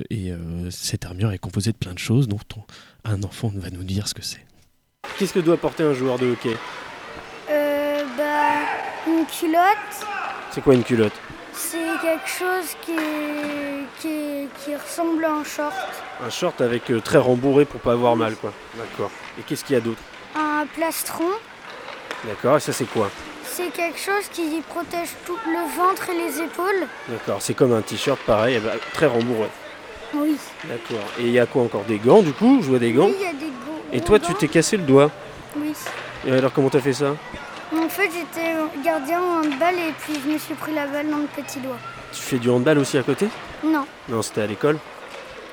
et, 0.09 0.33
cette 0.69 1.05
armure 1.05 1.31
est 1.31 1.37
composée 1.37 1.71
de 1.71 1.77
plein 1.77 1.93
de 1.93 1.99
choses, 1.99 2.27
donc 2.27 2.41
on- 2.57 2.63
un 3.09 3.23
enfant 3.23 3.53
va 3.55 3.69
nous 3.69 3.85
dire 3.85 4.09
ce 4.09 4.13
que 4.13 4.21
c'est. 4.21 4.45
Qu'est-ce 5.17 5.33
que 5.33 5.39
doit 5.39 5.57
porter 5.57 5.83
un 5.83 5.93
joueur 5.93 6.19
de 6.19 6.25
hockey? 6.25 6.57
Une 9.07 9.25
culotte, 9.25 10.07
C'est 10.51 10.61
quoi 10.61 10.73
une 10.75 10.83
culotte 10.83 11.13
c'est 11.55 11.77
quelque 12.01 12.27
chose 12.27 12.75
qui, 12.81 12.95
qui, 13.99 14.47
qui 14.63 14.75
ressemble 14.75 15.23
à 15.23 15.33
un 15.33 15.43
short. 15.43 15.73
Un 16.25 16.29
short 16.29 16.61
avec 16.61 16.89
euh, 16.91 16.99
très 16.99 17.19
rembourré 17.19 17.65
pour 17.65 17.79
pas 17.79 17.93
avoir 17.93 18.15
mal 18.15 18.35
quoi. 18.35 18.51
D'accord. 18.75 19.11
Et 19.39 19.43
qu'est-ce 19.43 19.63
qu'il 19.63 19.75
y 19.75 19.77
a 19.77 19.81
d'autre 19.81 20.01
Un 20.35 20.65
plastron, 20.75 21.29
D'accord. 22.25 22.57
Et 22.57 22.59
ça 22.59 22.73
c'est 22.73 22.85
quoi 22.85 23.09
c'est 23.45 23.71
quelque 23.71 23.99
chose 23.99 24.27
qui 24.31 24.63
protège 24.67 25.09
tout 25.27 25.37
le 25.45 25.77
ventre 25.77 26.09
et 26.09 26.17
les 26.17 26.41
épaules. 26.41 26.87
D'accord. 27.07 27.39
C'est 27.39 27.53
comme 27.53 27.71
un 27.71 27.81
t-shirt 27.81 28.19
pareil, 28.21 28.55
eh 28.57 28.59
ben, 28.59 28.71
très 28.93 29.05
rembourré. 29.05 29.47
Oui. 30.15 30.37
D'accord. 30.63 31.05
Et 31.19 31.23
il 31.23 31.31
y 31.31 31.39
a 31.39 31.45
quoi 31.45 31.61
encore? 31.61 31.83
Des 31.83 31.99
gants 31.99 32.23
du 32.23 32.33
coup? 32.33 32.59
Je 32.63 32.69
vois 32.69 32.79
des 32.79 32.91
gants. 32.91 33.05
Oui, 33.05 33.15
il 33.19 33.25
y 33.25 33.27
a 33.27 33.33
des 33.33 33.51
gros. 33.51 33.79
Et 33.91 34.01
toi 34.01 34.17
tu 34.17 34.31
gants. 34.31 34.37
t'es 34.39 34.47
cassé 34.47 34.77
le 34.77 34.83
doigt? 34.83 35.11
Oui. 35.55 35.73
Et 36.25 36.31
alors 36.31 36.51
comment 36.51 36.69
t'as 36.69 36.79
fait 36.79 36.93
ça? 36.93 37.15
En 37.75 37.89
fait, 37.89 38.09
j'étais 38.11 38.53
gardien 38.83 39.19
en 39.21 39.39
handball 39.39 39.73
et 39.75 39.93
puis 39.99 40.13
je 40.23 40.31
me 40.31 40.37
suis 40.37 40.53
pris 40.53 40.73
la 40.73 40.85
balle 40.87 41.09
dans 41.09 41.17
le 41.17 41.25
petit 41.27 41.59
doigt. 41.59 41.77
Tu 42.11 42.21
fais 42.21 42.37
du 42.37 42.49
handball 42.49 42.77
aussi 42.77 42.97
à 42.97 43.03
côté? 43.03 43.27
Non, 43.63 43.85
Non, 44.09 44.21
c'était 44.21 44.41
à 44.41 44.47
l'école? 44.47 44.77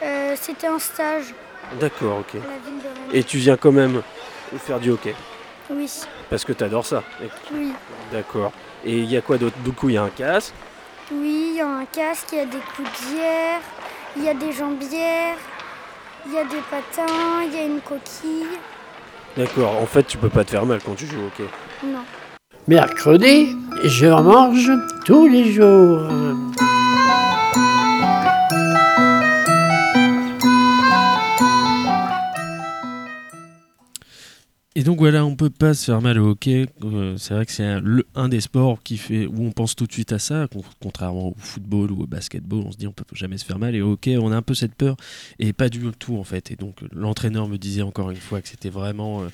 euh, 0.03 0.35
c'était 0.41 0.67
un 0.67 0.79
stage 0.79 1.35
D'accord, 1.81 2.19
ok. 2.21 2.35
à 2.35 2.39
la 2.39 2.43
ville 2.71 2.79
de 2.83 2.89
Rennes. 2.89 3.11
Et 3.13 3.23
tu 3.25 3.39
viens 3.39 3.57
quand 3.57 3.73
même 3.73 4.03
faire 4.59 4.81
du 4.81 4.91
hockey? 4.91 5.15
Oui, 5.71 5.89
Parce 6.29 6.45
que 6.45 6.53
t'adores 6.53 6.87
ça. 6.87 7.03
oui. 7.53 7.73
D'accord. 8.13 8.53
Et 8.85 8.99
il 8.99 9.11
y 9.11 9.17
a 9.17 9.21
quoi 9.23 9.39
d'autre? 9.39 9.57
Du 9.59 9.73
coup, 9.73 9.89
il 9.89 9.95
y 9.95 9.99
a 9.99 10.03
un 10.03 10.09
casque? 10.11 10.53
Oui, 11.13 11.51
il 11.53 11.57
y 11.57 11.61
a 11.61 11.67
un 11.69 11.85
casque, 11.87 12.29
il 12.33 12.39
y 12.39 12.41
a 12.41 12.47
des 12.47 12.59
coudières, 12.77 13.61
il 14.17 14.25
y 14.25 14.29
a 14.29 14.35
des 14.35 14.53
jambières, 14.53 15.37
il 16.27 16.33
y 16.33 16.39
a 16.39 16.45
des 16.45 16.61
patins, 16.71 17.43
il 17.47 17.55
y 17.55 17.59
a 17.59 17.65
une 17.65 17.81
coquille. 17.81 18.59
D'accord. 19.37 19.77
En 19.81 19.87
fait, 19.87 20.05
tu 20.05 20.19
peux 20.19 20.29
pas 20.29 20.45
te 20.45 20.51
faire 20.51 20.67
mal 20.67 20.81
quand 20.85 20.95
tu 20.95 21.07
joues 21.07 21.21
au 21.21 21.27
hockey. 21.27 21.49
Non. 21.85 22.01
Mercredi, 22.69 23.57
je 23.85 24.07
mange 24.07 24.71
tous 25.05 25.27
les 25.27 25.53
jours. 25.53 26.03
Et 34.81 34.83
donc 34.83 34.99
voilà, 34.99 35.27
on 35.27 35.37
peut 35.37 35.51
pas 35.51 35.75
se 35.75 35.85
faire 35.85 36.01
mal 36.01 36.19
au 36.19 36.31
hockey. 36.31 36.67
Euh, 36.85 37.15
c'est 37.19 37.35
vrai 37.35 37.45
que 37.45 37.53
c'est 37.53 37.67
un, 38.15 38.29
des 38.31 38.41
sports 38.41 38.83
qui 38.83 38.97
fait 38.97 39.27
où 39.27 39.45
on 39.45 39.53
pense 39.53 39.77
tout 39.77 39.87
de 39.87 39.93
suite 39.93 40.11
à 40.11 40.19
ça, 40.19 40.49
con- 40.51 40.65
contrairement 40.81 41.29
au 41.29 41.35
football 41.37 41.93
ou 41.93 42.05
au 42.05 42.07
basketball. 42.07 42.63
On 42.67 42.73
se 42.73 42.79
dit 42.79 42.87
on 42.87 42.93
peut 42.93 43.05
jamais 43.13 43.37
se 43.37 43.45
faire 43.45 43.59
mal. 43.59 43.75
Et 43.75 43.83
au 43.83 43.93
hockey, 43.93 44.17
on 44.17 44.33
a 44.33 44.37
un 44.37 44.41
peu 44.41 44.55
cette 44.55 44.75
peur 44.75 44.97
et 45.39 45.53
pas 45.53 45.69
du 45.69 45.83
tout 45.99 46.17
en 46.17 46.25
fait. 46.25 46.51
Et 46.51 46.57
donc 46.57 46.77
l'entraîneur 46.93 47.47
me 47.47 47.59
disait 47.59 47.83
encore 47.83 48.11
une 48.11 48.17
fois 48.17 48.41
que 48.41 48.49
c'était 48.49 48.71
vraiment 48.71 49.21
euh, 49.21 49.29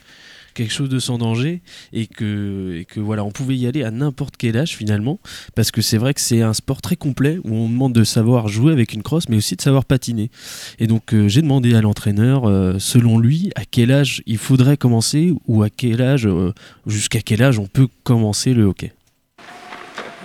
quelque 0.57 0.73
chose 0.73 0.89
de 0.89 0.99
sans 0.99 1.19
danger 1.19 1.61
et 1.93 2.07
que, 2.07 2.79
et 2.81 2.85
que 2.85 2.99
voilà, 2.99 3.23
on 3.25 3.31
pouvait 3.31 3.57
y 3.57 3.67
aller 3.67 3.85
à 3.85 3.91
n'importe 3.91 4.37
quel 4.37 4.57
âge 4.57 4.77
finalement, 4.77 5.21
parce 5.55 5.71
que 5.71 5.83
c'est 5.83 5.99
vrai 5.99 6.15
que 6.15 6.21
c'est 6.21 6.43
un 6.43 6.55
sport 6.55 6.83
très 6.83 6.97
complet 6.97 7.39
où 7.45 7.55
on 7.55 7.69
demande 7.69 7.93
de 7.93 8.05
savoir 8.05 8.49
jouer 8.49 8.73
avec 8.73 8.93
une 8.93 9.03
crosse, 9.03 9.29
mais 9.29 9.37
aussi 9.37 9.55
de 9.55 9.63
savoir 9.63 9.85
patiner. 9.85 10.31
Et 10.79 10.87
donc 10.87 11.13
euh, 11.13 11.29
j'ai 11.29 11.43
demandé 11.43 11.75
à 11.75 11.81
l'entraîneur, 11.81 12.49
euh, 12.49 12.79
selon 12.79 13.19
lui, 13.19 13.51
à 13.55 13.65
quel 13.65 13.93
âge 13.93 14.23
il 14.27 14.39
faudrait 14.39 14.77
commencer 14.77 15.35
ou 15.47 15.63
à 15.63 15.71
quel 15.71 16.01
âge, 16.03 16.27
euh, 16.27 16.53
jusqu'à 16.87 17.21
quel 17.21 17.43
âge 17.43 17.59
on 17.59 17.67
peut 17.67 17.89
commencer 18.03 18.55
le 18.55 18.65
hockey. 18.65 18.93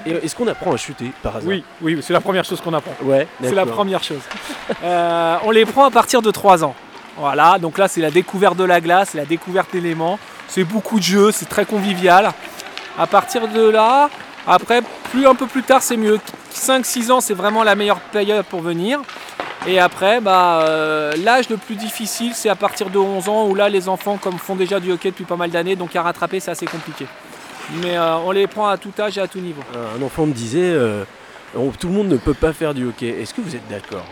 Est-ce 0.06 0.36
qu'on 0.36 0.48
apprend 0.48 0.74
à 0.74 0.78
chuter 0.78 1.12
par 1.22 1.36
hasard? 1.36 1.48
Oui, 1.48 1.64
oui, 1.82 2.00
c'est 2.02 2.14
la 2.14 2.22
première 2.22 2.44
chose 2.44 2.60
qu'on 2.62 2.74
apprend. 2.74 2.94
Ouais. 3.04 3.28
C'est 3.44 3.54
la 3.54 3.66
première 3.66 4.04
chose. 4.04 4.22
Euh, 4.84 5.38
on 5.44 5.52
les 5.52 5.66
prend 5.66 5.86
à 5.86 5.92
partir 5.92 6.22
de 6.22 6.32
3 6.32 6.64
ans. 6.64 6.76
Voilà, 7.18 7.58
donc 7.60 7.78
là 7.78 7.88
c'est 7.88 8.02
la 8.02 8.12
découverte 8.12 8.58
de 8.58 8.64
la 8.64 8.82
glace, 8.82 9.14
la 9.14 9.26
découverte 9.26 9.72
d'éléments. 9.72 10.18
C'est 10.48 10.64
beaucoup 10.64 10.98
de 10.98 11.04
jeux, 11.04 11.32
c'est 11.32 11.50
très 11.50 11.66
convivial. 11.66 12.32
À 12.98 13.08
partir 13.08 13.48
de 13.48 13.70
là, 13.70 14.10
après, 14.48 14.82
plus 15.12 15.28
un 15.28 15.36
peu 15.36 15.46
plus 15.46 15.64
tard, 15.64 15.82
c'est 15.82 15.98
mieux. 15.98 16.20
5-6 16.54 17.12
ans, 17.12 17.22
c'est 17.22 17.34
vraiment 17.34 17.64
la 17.64 17.76
meilleure 17.76 18.00
période 18.00 18.46
pour 18.46 18.62
venir. 18.62 19.02
Et 19.68 19.80
après, 19.80 20.20
bah, 20.20 20.62
euh, 20.64 21.14
l'âge 21.24 21.50
le 21.50 21.58
plus 21.58 21.76
difficile, 21.76 22.34
c'est 22.34 22.50
à 22.50 22.56
partir 22.56 22.90
de 22.90 22.98
11 22.98 23.30
ans, 23.30 23.48
où 23.48 23.54
là, 23.54 23.70
les 23.70 23.88
enfants 23.88 24.18
comme 24.18 24.40
font 24.40 24.56
déjà 24.56 24.80
du 24.80 24.92
hockey 24.92 25.12
depuis 25.12 25.26
pas 25.26 25.36
mal 25.36 25.52
d'années, 25.52 25.76
donc 25.76 25.96
à 25.96 26.02
rattraper, 26.02 26.40
c'est 26.40 26.52
assez 26.52 26.66
compliqué. 26.66 27.06
Mais 27.82 27.96
euh, 27.98 28.18
on 28.18 28.32
les 28.32 28.48
prend 28.48 28.68
à 28.68 28.78
tout 28.78 28.92
âge 29.00 29.18
et 29.18 29.22
à 29.22 29.28
tout 29.28 29.40
niveau. 29.40 29.62
Un 29.76 30.02
enfant 30.02 30.26
me 30.26 30.34
disait, 30.34 30.60
euh, 30.62 31.04
tout 31.80 31.88
le 31.88 31.94
monde 31.94 32.08
ne 32.08 32.18
peut 32.18 32.34
pas 32.34 32.54
faire 32.54 32.74
du 32.74 32.86
hockey. 32.86 33.22
Est-ce 33.22 33.34
que 33.34 33.42
vous 33.42 33.56
êtes 33.56 33.68
d'accord? 33.70 34.06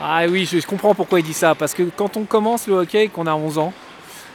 Ah 0.00 0.22
oui, 0.28 0.44
je, 0.50 0.58
je 0.60 0.66
comprends 0.66 0.94
pourquoi 0.94 1.20
il 1.20 1.24
dit 1.24 1.32
ça. 1.32 1.54
Parce 1.54 1.74
que 1.74 1.82
quand 1.84 2.16
on 2.16 2.24
commence 2.24 2.66
le 2.66 2.74
hockey 2.74 3.04
et 3.04 3.08
qu'on 3.08 3.26
a 3.26 3.34
11 3.34 3.58
ans, 3.58 3.72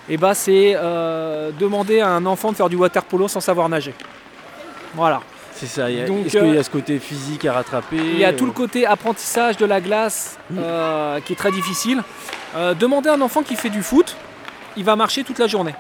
eh 0.10 0.18
ben 0.18 0.34
c'est 0.34 0.74
euh, 0.76 1.52
demander 1.60 2.00
à 2.02 2.10
un 2.10 2.26
enfant 2.26 2.52
de 2.52 2.58
faire 2.58 2.70
du 2.70 2.76
water 2.76 3.04
polo 3.04 3.28
sans 3.28 3.40
savoir 3.40 3.70
nager. 3.70 3.94
Voilà. 4.96 5.22
C'est 5.54 5.68
ça. 5.68 5.90
il 5.92 5.98
y 5.98 6.02
a- 6.02 6.08
Donc, 6.08 6.26
Est-ce 6.26 6.38
qu'il 6.40 6.48
y 6.54 6.56
euh, 6.58 6.60
a 6.60 6.64
ce 6.64 6.70
côté 6.72 6.98
physique 6.98 7.46
à 7.46 7.54
rattraper 7.54 7.98
Il 7.98 8.18
y 8.18 8.26
a 8.26 8.34
tout 8.34 8.46
le 8.46 8.52
euh, 8.52 8.54
côté 8.56 8.86
apprentissage 8.88 9.58
de 9.58 9.66
la 9.66 9.80
glace 9.80 10.40
euh, 10.58 11.20
qui 11.20 11.34
est 11.34 11.36
très 11.36 11.52
difficile. 11.52 12.02
Euh, 12.56 12.74
demandez 12.74 13.10
à 13.10 13.14
un 13.14 13.22
enfant 13.22 13.44
qui 13.44 13.56
fait 13.56 13.70
du 13.70 13.84
foot, 13.84 14.16
il 14.76 14.84
va 14.84 14.96
marcher 14.96 15.24
toute 15.24 15.38
la 15.38 15.46
journée. 15.48 15.76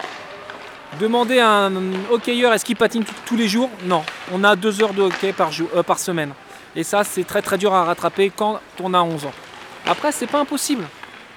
Demandez 0.99 1.39
à 1.39 1.49
un 1.49 1.71
hockeyeur 2.11 2.53
est-ce 2.53 2.65
qu'il 2.65 2.75
patine 2.75 3.03
tout- 3.03 3.13
tous 3.25 3.35
les 3.37 3.47
jours? 3.47 3.69
Non. 3.85 4.03
On 4.31 4.43
a 4.43 4.55
deux 4.55 4.81
heures 4.83 4.93
de 4.93 5.01
hockey 5.01 5.33
par, 5.33 5.51
jour, 5.51 5.67
euh, 5.75 5.81
par 5.83 5.97
semaine. 5.97 6.31
Et 6.75 6.83
ça, 6.83 7.03
c'est 7.03 7.25
très 7.25 7.41
très 7.41 7.57
dur 7.57 7.73
à 7.73 7.83
rattraper 7.85 8.31
quand 8.35 8.59
on 8.83 8.93
a 8.93 9.01
11 9.01 9.25
ans. 9.25 9.33
Après, 9.87 10.11
c'est 10.11 10.27
pas 10.27 10.39
impossible, 10.39 10.83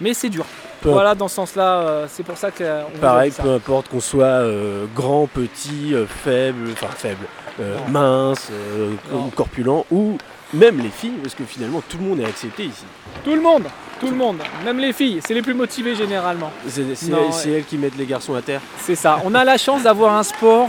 mais 0.01 0.15
c'est 0.15 0.29
dur. 0.29 0.45
Peu- 0.81 0.91
Voilà, 0.91 1.15
dans 1.15 1.29
ce 1.29 1.37
sens-là, 1.37 1.79
euh, 1.79 2.07
c'est 2.11 2.23
pour 2.23 2.37
ça 2.37 2.51
qu'on 2.51 2.65
a 2.65 2.99
Pareil, 3.01 3.33
ça. 3.33 3.43
peu 3.43 3.51
importe 3.53 3.89
qu'on 3.89 4.01
soit 4.01 4.25
euh, 4.27 4.85
grand, 4.95 5.27
petit, 5.27 5.95
euh, 5.95 6.05
faible, 6.07 6.69
enfin 6.73 6.89
faible, 6.95 7.25
euh, 7.61 7.77
mince, 7.89 8.49
euh, 8.53 8.93
corpulent, 9.35 9.85
ou 9.91 10.19
même 10.53 10.79
les 10.81 10.91
filles, 10.91 11.19
parce 11.23 11.35
que 11.35 11.45
finalement 11.45 11.83
tout 11.89 11.97
le 11.99 12.05
monde 12.05 12.21
est 12.21 12.27
accepté 12.27 12.65
ici. 12.65 12.85
Tout 13.25 13.35
le 13.35 13.41
monde, 13.41 13.65
tout 13.99 14.09
le 14.09 14.15
monde, 14.17 14.39
même 14.65 14.79
les 14.79 14.93
filles, 14.93 15.21
c'est 15.27 15.33
les 15.35 15.43
plus 15.43 15.55
motivés 15.55 15.95
généralement. 15.95 16.53
C'est 16.69 17.51
elles 17.51 17.65
qui 17.65 17.79
mettent 17.79 17.97
les 17.97 18.07
garçons 18.07 18.35
à 18.35 18.43
terre. 18.43 18.61
C'est 18.79 18.95
ça. 18.95 19.21
On 19.25 19.35
a 19.35 19.43
la 19.45 19.57
chance 19.57 19.83
d'avoir 19.85 20.15
un 20.15 20.23
sport 20.23 20.69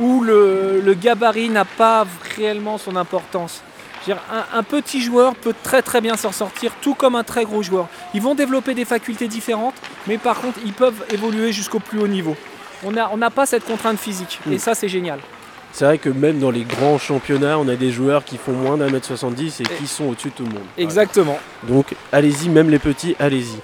où 0.00 0.22
le, 0.22 0.80
le 0.82 0.94
gabarit 0.94 1.50
n'a 1.50 1.64
pas 1.66 2.06
réellement 2.36 2.78
son 2.78 2.96
importance. 2.96 3.62
Un, 4.08 4.58
un 4.58 4.62
petit 4.62 5.02
joueur 5.02 5.34
peut 5.36 5.54
très 5.62 5.82
très 5.82 6.00
bien 6.00 6.16
s'en 6.16 6.32
sortir, 6.32 6.72
tout 6.80 6.94
comme 6.94 7.14
un 7.14 7.24
très 7.24 7.44
gros 7.44 7.62
joueur. 7.62 7.88
Ils 8.14 8.22
vont 8.22 8.34
développer 8.34 8.74
des 8.74 8.84
facultés 8.84 9.28
différentes, 9.28 9.74
mais 10.06 10.18
par 10.18 10.40
contre, 10.40 10.58
ils 10.64 10.72
peuvent 10.72 11.04
évoluer 11.12 11.52
jusqu'au 11.52 11.80
plus 11.80 11.98
haut 11.98 12.08
niveau. 12.08 12.36
On 12.82 12.92
n'a 12.92 13.10
on 13.12 13.18
pas 13.30 13.46
cette 13.46 13.64
contrainte 13.64 13.98
physique, 13.98 14.40
et 14.50 14.54
Mm. 14.54 14.58
ça 14.58 14.74
c'est 14.74 14.88
génial. 14.88 15.20
C'est 15.72 15.84
vrai 15.84 15.98
que 15.98 16.08
même 16.08 16.38
dans 16.40 16.50
les 16.50 16.64
grands 16.64 16.98
championnats, 16.98 17.58
on 17.58 17.68
a 17.68 17.76
des 17.76 17.92
joueurs 17.92 18.24
qui 18.24 18.38
font 18.38 18.52
moins 18.52 18.76
d'un 18.76 18.90
mètre 18.90 19.06
70 19.06 19.60
et 19.60 19.64
qui 19.64 19.86
sont 19.86 20.04
au-dessus 20.04 20.30
de 20.30 20.34
tout 20.34 20.44
le 20.44 20.50
monde. 20.50 20.64
Exactement. 20.76 21.38
Donc 21.68 21.94
allez-y, 22.10 22.48
même 22.48 22.70
les 22.70 22.78
petits, 22.80 23.14
allez-y. 23.20 23.58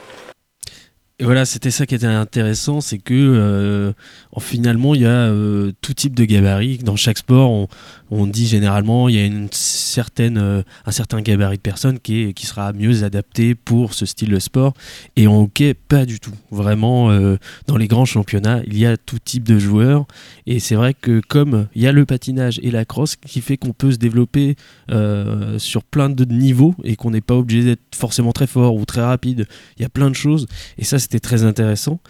Et 1.19 1.25
voilà, 1.25 1.47
c'était 1.47 1.71
ça 1.71 1.87
qui 1.87 1.95
était 1.95 2.05
intéressant, 2.05 2.83
c'est 2.83 2.99
que 2.99 3.15
euh, 3.15 3.93
en, 4.33 4.41
finalement, 4.41 4.95
il 4.95 5.01
y 5.01 5.07
a 5.07 5.09
euh, 5.09 5.73
tout 5.81 5.95
type 5.95 6.15
de 6.15 6.27
gabarit. 6.27 6.77
Dans 6.77 6.97
chaque 6.97 7.17
sport, 7.17 7.51
on, 7.51 7.69
on 8.11 8.27
dit 8.27 8.47
généralement, 8.47 9.09
il 9.09 9.17
y 9.17 9.19
a 9.19 9.25
une 9.25 9.49
certaine, 9.51 10.39
euh, 10.39 10.63
un 10.85 10.91
certain 10.91 11.21
gabarit 11.21 11.57
de 11.57 11.63
personnes 11.63 11.99
qui, 11.99 12.35
qui 12.35 12.47
sera 12.47 12.73
mieux 12.73 13.05
adapté 13.05 13.55
pour 13.55 13.95
ce 13.95 14.07
style 14.07 14.31
de 14.31 14.39
sport. 14.39 14.75
Et 15.17 15.27
en 15.27 15.43
hockey, 15.43 15.75
pas 15.75 16.07
du 16.07 16.21
tout. 16.21 16.35
Vraiment, 16.51 17.11
euh, 17.11 17.37
dans 17.67 17.77
les 17.77 17.89
grands 17.89 18.05
championnats, 18.05 18.63
il 18.67 18.79
y 18.79 18.87
a 18.87 18.97
tout 18.97 19.19
type 19.19 19.45
de 19.45 19.59
joueurs. 19.59 20.07
Et 20.47 20.61
c'est 20.61 20.75
vrai 20.75 20.95
que 20.95 21.21
comme 21.27 21.67
il 21.75 21.83
y 21.83 21.87
a 21.87 21.93
le 21.93 22.07
patinage 22.07 22.61
et 22.63 22.71
la 22.71 22.85
crosse, 22.85 23.17
qui 23.17 23.41
fait 23.41 23.57
qu'on 23.57 23.73
peut 23.73 23.93
se 23.93 23.97
développer 23.97 24.57
euh, 24.91 25.59
sur 25.59 25.83
plein 25.83 26.09
de 26.09 26.25
niveaux 26.25 26.75
et 26.85 26.97
qu'on 26.97 27.11
n'est 27.11 27.21
pas 27.21 27.35
obligé 27.35 27.65
d'être 27.65 27.95
forcément 27.95 28.33
très 28.33 28.47
fort 28.47 28.77
ou 28.77 28.85
très 28.85 29.03
rapide. 29.03 29.47
Il 29.79 29.83
y 29.83 29.85
a 29.85 29.89
plein 29.89 30.11
de 30.11 30.15
choses. 30.15 30.47
Et 30.79 30.85
ça, 30.85 30.99
c'était 30.99 31.21
très 31.21 31.45
intéressant. 31.45 32.01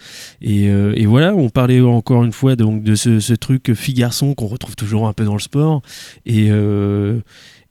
Et, 0.41 0.65
et 0.65 1.05
voilà, 1.05 1.33
on 1.33 1.49
parlait 1.49 1.81
encore 1.81 2.23
une 2.23 2.31
fois 2.31 2.55
donc, 2.55 2.83
de 2.83 2.95
ce, 2.95 3.19
ce 3.19 3.33
truc 3.33 3.73
fille-garçon 3.73 4.35
qu'on 4.35 4.47
retrouve 4.47 4.75
toujours 4.75 5.07
un 5.07 5.13
peu 5.13 5.25
dans 5.25 5.33
le 5.33 5.39
sport. 5.39 5.81
Et, 6.25 6.49
euh, 6.49 7.19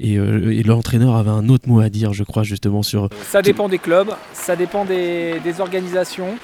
euh, 0.03 0.51
et 0.51 0.63
l'entraîneur 0.63 1.17
avait 1.17 1.31
un 1.31 1.49
autre 1.49 1.69
mot 1.69 1.81
à 1.81 1.89
dire, 1.89 2.13
je 2.13 2.25
crois, 2.25 2.43
justement 2.43 2.83
sur. 2.83 3.09
Ça 3.29 3.43
dépend 3.43 3.69
des 3.69 3.79
clubs, 3.79 4.13
ça 4.33 4.57
dépend 4.57 4.85
des, 4.85 5.41
organisations. 5.59 6.37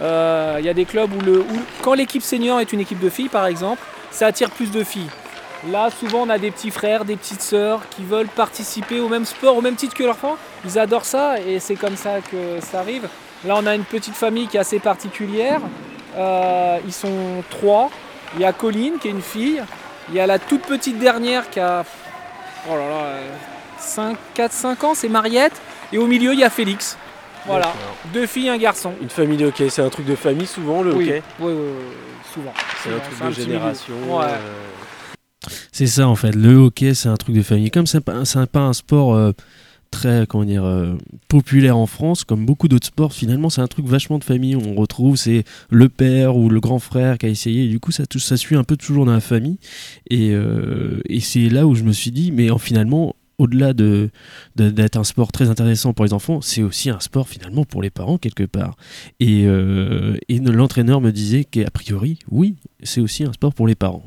Euh, 0.00 0.56
Il 0.58 0.66
y 0.66 0.68
a 0.68 0.74
des 0.74 0.84
clubs 0.84 1.10
où, 1.12 1.20
le, 1.20 1.44
quand 1.82 1.94
l'équipe 1.94 2.22
senior 2.22 2.60
est 2.60 2.72
une 2.72 2.80
équipe 2.80 3.00
de 3.00 3.10
filles, 3.10 3.28
par 3.28 3.46
exemple, 3.46 3.82
ça 4.10 4.26
attire 4.26 4.50
plus 4.50 4.70
de 4.70 4.82
filles. 4.84 5.10
Là, 5.70 5.88
souvent, 5.90 6.22
on 6.22 6.30
a 6.30 6.38
des 6.38 6.50
petits 6.50 6.70
frères, 6.70 7.04
des 7.04 7.16
petites 7.16 7.40
sœurs 7.40 7.80
qui 7.88 8.04
veulent 8.04 8.28
participer 8.28 9.00
au 9.00 9.08
même 9.08 9.24
sport, 9.24 9.56
au 9.56 9.62
même 9.62 9.76
titre 9.76 9.94
que 9.94 10.02
leurs 10.02 10.14
enfants. 10.14 10.36
Ils 10.64 10.78
adorent 10.78 11.06
ça 11.06 11.40
et 11.40 11.58
c'est 11.58 11.76
comme 11.76 11.96
ça 11.96 12.20
que 12.20 12.60
ça 12.60 12.80
arrive. 12.80 13.08
Là, 13.46 13.56
on 13.58 13.66
a 13.66 13.74
une 13.74 13.84
petite 13.84 14.14
famille 14.14 14.46
qui 14.46 14.58
est 14.58 14.60
assez 14.60 14.78
particulière. 14.78 15.60
Ils 16.18 16.92
sont 16.92 17.42
trois. 17.48 17.90
Il 18.34 18.42
y 18.42 18.44
a 18.44 18.52
Colline 18.52 18.94
qui 19.00 19.08
est 19.08 19.12
une 19.12 19.22
fille. 19.22 19.62
Il 20.08 20.14
y 20.14 20.20
a 20.20 20.26
la 20.26 20.38
toute 20.38 20.62
petite 20.62 20.98
dernière 20.98 21.48
qui 21.50 21.60
a 21.60 21.84
oh 22.68 22.74
là 22.76 22.88
là, 22.88 24.12
4-5 24.36 24.84
ans, 24.84 24.94
c'est 24.94 25.08
Mariette. 25.08 25.52
Et 25.92 25.98
au 25.98 26.06
milieu, 26.06 26.32
il 26.32 26.40
y 26.40 26.44
a 26.44 26.50
Félix. 26.50 26.96
Voilà, 27.46 27.72
deux 28.12 28.26
filles, 28.26 28.48
un 28.48 28.56
garçon. 28.56 28.94
Une 29.02 29.10
famille 29.10 29.36
de 29.36 29.46
hockey, 29.46 29.68
c'est 29.68 29.82
un 29.82 29.90
truc 29.90 30.06
de 30.06 30.16
famille 30.16 30.46
souvent 30.46 30.82
le 30.82 30.94
oui, 30.94 31.04
hockey 31.10 31.22
oui, 31.40 31.52
oui, 31.52 31.58
oui, 31.58 31.94
souvent. 32.32 32.52
C'est 32.82 32.90
un 32.94 32.98
truc 32.98 33.28
de 33.28 33.42
génération. 33.42 33.94
Ouais. 34.08 34.24
euh, 34.30 35.50
C'est 35.70 35.86
ça, 35.86 36.08
en 36.08 36.16
fait. 36.16 36.32
Le 36.34 36.54
hockey, 36.56 36.94
c'est 36.94 37.10
un 37.10 37.16
truc 37.16 37.36
de 37.36 37.42
famille. 37.42 37.70
Comme 37.70 37.86
c'est 37.86 38.00
pas, 38.00 38.24
c'est 38.24 38.50
pas 38.50 38.60
un 38.60 38.72
sport. 38.72 39.14
euh, 39.14 39.32
très 39.94 40.26
comment 40.26 40.44
dire 40.44 40.64
euh, 40.64 40.94
populaire 41.28 41.76
en 41.76 41.86
France 41.86 42.24
comme 42.24 42.44
beaucoup 42.44 42.68
d'autres 42.68 42.88
sports 42.88 43.12
finalement 43.12 43.48
c'est 43.48 43.60
un 43.60 43.68
truc 43.68 43.86
vachement 43.86 44.18
de 44.18 44.24
famille 44.24 44.56
on 44.56 44.74
retrouve 44.74 45.16
c'est 45.16 45.44
le 45.70 45.88
père 45.88 46.36
ou 46.36 46.48
le 46.48 46.60
grand 46.60 46.80
frère 46.80 47.16
qui 47.16 47.26
a 47.26 47.28
essayé 47.28 47.68
du 47.68 47.78
coup 47.80 47.92
ça, 47.92 48.04
ça 48.16 48.36
suit 48.36 48.56
un 48.56 48.64
peu 48.64 48.76
toujours 48.76 49.06
dans 49.06 49.12
la 49.12 49.20
famille 49.20 49.58
et, 50.10 50.30
euh, 50.32 51.00
et 51.08 51.20
c'est 51.20 51.48
là 51.48 51.66
où 51.66 51.74
je 51.74 51.84
me 51.84 51.92
suis 51.92 52.10
dit 52.10 52.32
mais 52.32 52.50
en, 52.50 52.58
finalement 52.58 53.14
au-delà 53.38 53.72
de, 53.72 54.10
de- 54.56 54.70
d'être 54.70 54.96
un 54.96 55.02
sport 55.04 55.32
très 55.32 55.48
intéressant 55.50 55.92
pour 55.92 56.04
les 56.04 56.12
enfants, 56.12 56.40
c'est 56.40 56.62
aussi 56.62 56.88
un 56.90 57.00
sport 57.00 57.28
finalement 57.28 57.64
pour 57.64 57.82
les 57.82 57.90
parents 57.90 58.16
quelque 58.16 58.44
part. 58.44 58.76
Et, 59.18 59.42
euh, 59.46 60.16
et 60.28 60.38
l'entraîneur 60.38 61.00
me 61.00 61.10
disait 61.10 61.42
qu'a 61.44 61.68
priori, 61.68 62.20
oui, 62.30 62.54
c'est 62.84 63.00
aussi 63.00 63.24
un 63.24 63.32
sport 63.32 63.52
pour 63.52 63.66
les 63.66 63.74
parents. 63.74 64.04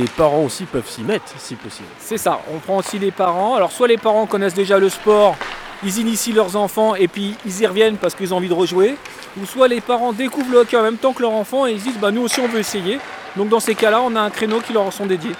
Les 0.00 0.08
parents 0.08 0.44
aussi 0.44 0.64
peuvent 0.64 0.88
s'y 0.88 1.02
mettre 1.02 1.26
si 1.36 1.56
possible. 1.56 1.88
C'est 1.98 2.16
ça, 2.16 2.40
on 2.54 2.58
prend 2.58 2.78
aussi 2.78 2.98
les 2.98 3.10
parents. 3.10 3.54
Alors 3.56 3.70
soit 3.70 3.86
les 3.86 3.98
parents 3.98 4.24
connaissent 4.26 4.54
déjà 4.54 4.78
le 4.78 4.88
sport, 4.88 5.36
ils 5.84 5.98
initient 5.98 6.32
leurs 6.32 6.56
enfants 6.56 6.94
et 6.94 7.06
puis 7.06 7.34
ils 7.44 7.60
y 7.60 7.66
reviennent 7.66 7.96
parce 7.98 8.14
qu'ils 8.14 8.32
ont 8.32 8.38
envie 8.38 8.48
de 8.48 8.54
rejouer. 8.54 8.96
où 9.40 9.44
soit 9.44 9.68
les 9.68 9.82
parents 9.82 10.12
découvrent 10.14 10.50
le 10.52 10.58
hockey 10.60 10.76
en 10.78 10.82
même 10.82 10.96
temps 10.96 11.12
que 11.12 11.20
leur 11.20 11.32
enfant 11.32 11.66
et 11.66 11.72
ils 11.72 11.80
se 11.80 11.84
disent 11.84 11.98
bah 12.00 12.10
nous 12.12 12.22
aussi 12.22 12.40
on 12.40 12.48
veut 12.48 12.60
essayer. 12.60 12.98
Donc 13.36 13.50
dans 13.50 13.60
ces 13.60 13.74
cas-là, 13.74 14.00
on 14.02 14.16
a 14.16 14.20
un 14.20 14.30
créneau 14.30 14.60
qui 14.60 14.72
leur 14.72 14.90
sont 14.92 15.04
dédiés. 15.06 15.32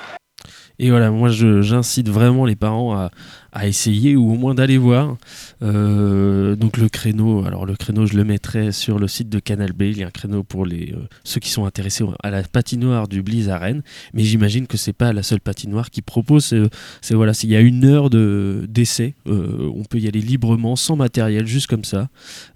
Et 0.79 0.91
voilà, 0.91 1.11
moi 1.11 1.29
je- 1.31 1.61
j'incite 1.63 2.09
vraiment 2.09 2.45
les 2.45 2.57
parents 2.57 2.95
à, 2.97 3.11
à 3.53 3.67
essayer 3.67 4.17
ou 4.17 4.31
au 4.33 4.37
moins 4.37 4.55
d'aller 4.55 4.79
voir. 4.79 5.17
Euh, 5.63 6.57
donc 6.57 6.77
le 6.77 6.89
créneau, 6.89 7.45
alors 7.45 7.67
le 7.67 7.75
créneau 7.77 8.07
je 8.07 8.15
le 8.17 8.25
mettrai 8.25 8.73
sur 8.73 8.99
le 8.99 9.09
site 9.09 9.29
de 9.29 9.39
Canal 9.39 9.73
B. 9.73 9.83
Il 9.83 9.99
y 9.99 10.03
a 10.05 10.07
un 10.07 10.11
créneau 10.11 10.43
pour 10.43 10.65
les, 10.67 10.93
euh, 10.93 11.07
ceux 11.25 11.41
qui 11.41 11.51
sont 11.51 11.65
intéressés 11.65 12.05
à 12.23 12.31
la 12.31 12.43
patinoire 12.43 13.09
du 13.09 13.23
Bliz 13.23 13.49
Rennes. 13.49 13.83
Mais 14.15 14.23
j'imagine 14.25 14.67
que 14.67 14.77
c'est 14.77 14.93
pas 14.93 15.13
la 15.13 15.23
seule 15.23 15.41
patinoire 15.41 15.91
qui 15.91 16.03
propose. 16.03 16.55
C'est 17.01 17.15
voilà, 17.15 17.35
s'il 17.35 17.51
y 17.51 17.57
a 17.57 17.61
une 17.61 17.85
heure 17.85 18.11
de 18.11 18.67
d'essai, 18.69 19.15
euh, 19.27 19.71
on 19.75 19.85
peut 19.85 19.99
y 19.99 20.09
aller 20.09 20.21
librement, 20.21 20.77
sans 20.77 20.97
matériel, 20.97 21.47
juste 21.47 21.67
comme 21.67 21.85
ça. 21.85 22.09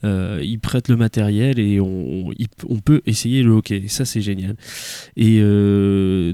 Ils 0.02 0.58
prêtent 0.60 0.88
le 0.88 0.96
matériel 0.96 1.58
et 1.58 1.80
on, 1.80 2.28
on- 2.28 2.32
il- 2.38 2.48
peut 2.84 3.00
essayer 3.06 3.42
le 3.42 3.52
hockey. 3.52 3.84
Ça 3.88 4.04
c'est 4.04 4.20
génial. 4.20 4.56
Et 5.16 5.40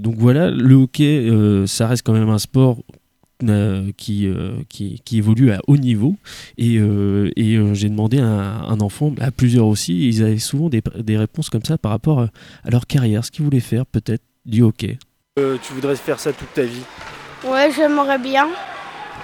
donc 0.00 0.16
voilà, 0.18 0.50
le 0.50 0.74
hockey, 0.74 1.30
ça 1.66 1.86
reste 1.86 2.04
quand 2.04 2.12
même 2.12 2.28
un 2.28 2.38
sport 2.38 2.82
euh, 3.48 3.90
qui, 3.96 4.26
euh, 4.26 4.52
qui, 4.68 5.00
qui 5.04 5.18
évolue 5.18 5.50
à 5.52 5.60
haut 5.66 5.76
niveau. 5.76 6.16
Et, 6.58 6.76
euh, 6.78 7.30
et 7.36 7.56
euh, 7.56 7.74
j'ai 7.74 7.88
demandé 7.88 8.18
à 8.18 8.24
un, 8.26 8.62
un 8.68 8.80
enfant, 8.80 9.12
à 9.20 9.30
plusieurs 9.30 9.66
aussi, 9.66 10.04
et 10.04 10.08
ils 10.08 10.22
avaient 10.22 10.38
souvent 10.38 10.68
des, 10.68 10.82
des 10.98 11.16
réponses 11.16 11.48
comme 11.50 11.64
ça 11.64 11.78
par 11.78 11.92
rapport 11.92 12.20
à, 12.20 12.28
leur 12.70 12.86
carrière, 12.86 13.24
ce 13.24 13.30
qu'ils 13.30 13.44
voulaient 13.44 13.60
faire 13.60 13.86
peut-être 13.86 14.22
du 14.44 14.62
hockey. 14.62 14.98
Euh, 15.38 15.56
tu 15.62 15.72
voudrais 15.72 15.96
faire 15.96 16.18
ça 16.20 16.32
toute 16.32 16.52
ta 16.54 16.62
vie? 16.62 16.82
Ouais, 17.46 17.70
j'aimerais 17.74 18.18
bien. 18.18 18.48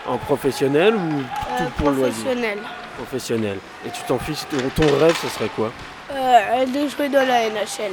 En 0.07 0.19
professionnel 0.19 0.95
ou 0.95 0.99
Euh, 0.99 1.67
tout 1.67 1.73
pour 1.77 1.91
le 1.91 1.97
loisir? 1.97 2.23
professionnel. 2.25 2.59
Professionnel. 2.97 3.59
Et 3.87 3.91
tu 3.91 4.01
t'en 4.09 4.19
fiches, 4.19 4.47
ton, 4.51 4.57
ton 4.83 4.99
rêve, 4.99 5.15
ce 5.21 5.29
serait 5.29 5.51
quoi? 5.55 5.73
Euh, 6.13 6.65
de 6.67 6.89
jouer 6.89 7.09
dans 7.09 7.27
la 7.27 7.49
NHL. 7.51 7.93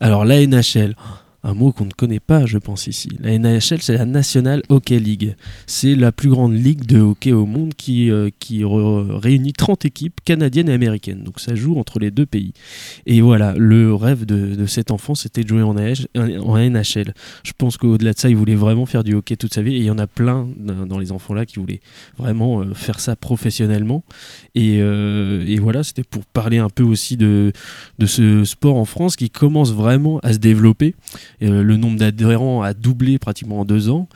Alors 0.00 0.24
la 0.24 0.44
NHL, 0.46 0.94
un 1.42 1.54
mot 1.54 1.72
qu'on 1.72 1.86
ne 1.86 1.92
connaît 1.92 2.20
pas, 2.20 2.44
je 2.44 2.58
pense 2.58 2.86
ici. 2.86 3.08
La 3.18 3.38
NHL, 3.38 3.80
c'est 3.80 3.94
la 3.94 4.04
National 4.04 4.62
Hockey 4.68 4.98
League. 4.98 5.36
C'est 5.66 5.94
la 5.94 6.12
plus 6.12 6.28
grande 6.28 6.54
ligue 6.54 6.84
de 6.84 7.00
hockey 7.00 7.32
au 7.32 7.46
monde 7.46 7.72
qui, 7.74 8.10
euh, 8.10 8.28
qui 8.38 8.62
réunit 8.64 9.54
30 9.54 9.86
équipes 9.86 10.20
canadiennes 10.24 10.68
et 10.68 10.74
américaines. 10.74 11.22
Donc 11.22 11.40
ça 11.40 11.54
joue 11.54 11.78
entre 11.78 11.98
les 11.98 12.10
deux 12.10 12.26
pays. 12.26 12.52
Et 13.06 13.22
voilà, 13.22 13.54
le 13.56 13.94
rêve 13.94 14.26
de, 14.26 14.54
de 14.54 14.66
cet 14.66 14.90
enfant, 14.90 15.14
c'était 15.14 15.42
de 15.42 15.48
jouer 15.48 15.62
en, 15.62 15.74
NHL. 15.74 17.14
Je 17.42 17.52
pense 17.56 17.78
qu'au-delà 17.78 18.12
de 18.12 18.18
ça, 18.18 18.28
il 18.28 18.36
voulait 18.36 18.54
vraiment 18.54 18.84
faire 18.84 19.02
du 19.02 19.14
hockey 19.14 19.36
toute 19.36 19.54
sa 19.54 19.62
vie. 19.62 19.76
Et 19.76 19.78
il 19.78 19.84
y 19.84 19.90
en 19.90 19.98
a 19.98 20.06
plein 20.06 20.46
dans 20.58 20.98
les 20.98 21.10
enfants 21.10 21.32
là 21.32 21.46
qui 21.46 21.58
voulaient 21.58 21.80
vraiment 22.18 22.60
euh, 22.60 22.74
faire 22.74 23.00
ça 23.00 23.16
professionnellement. 23.16 24.04
Et, 24.54 24.78
euh, 24.80 25.44
et 25.46 25.58
voilà, 25.58 25.82
c'était 25.84 26.04
pour 26.04 26.24
parler 26.26 26.58
un 26.58 26.68
peu 26.68 26.82
aussi 26.82 27.16
de, 27.16 27.52
de 27.98 28.06
ce 28.06 28.44
sport 28.44 28.76
en 28.76 28.84
France 28.84 29.16
qui 29.16 29.30
commence 29.30 29.72
vraiment 29.72 30.18
à 30.20 30.34
se 30.34 30.38
développer. 30.38 30.94
Euh, 31.42 31.62
le 31.62 31.76
nombre 31.76 31.98
d'adhérents 31.98 32.62
a 32.62 32.74
doublé 32.74 33.18
pratiquement 33.18 33.60
en 33.60 33.64
deux 33.64 33.88
ans. 33.90 34.08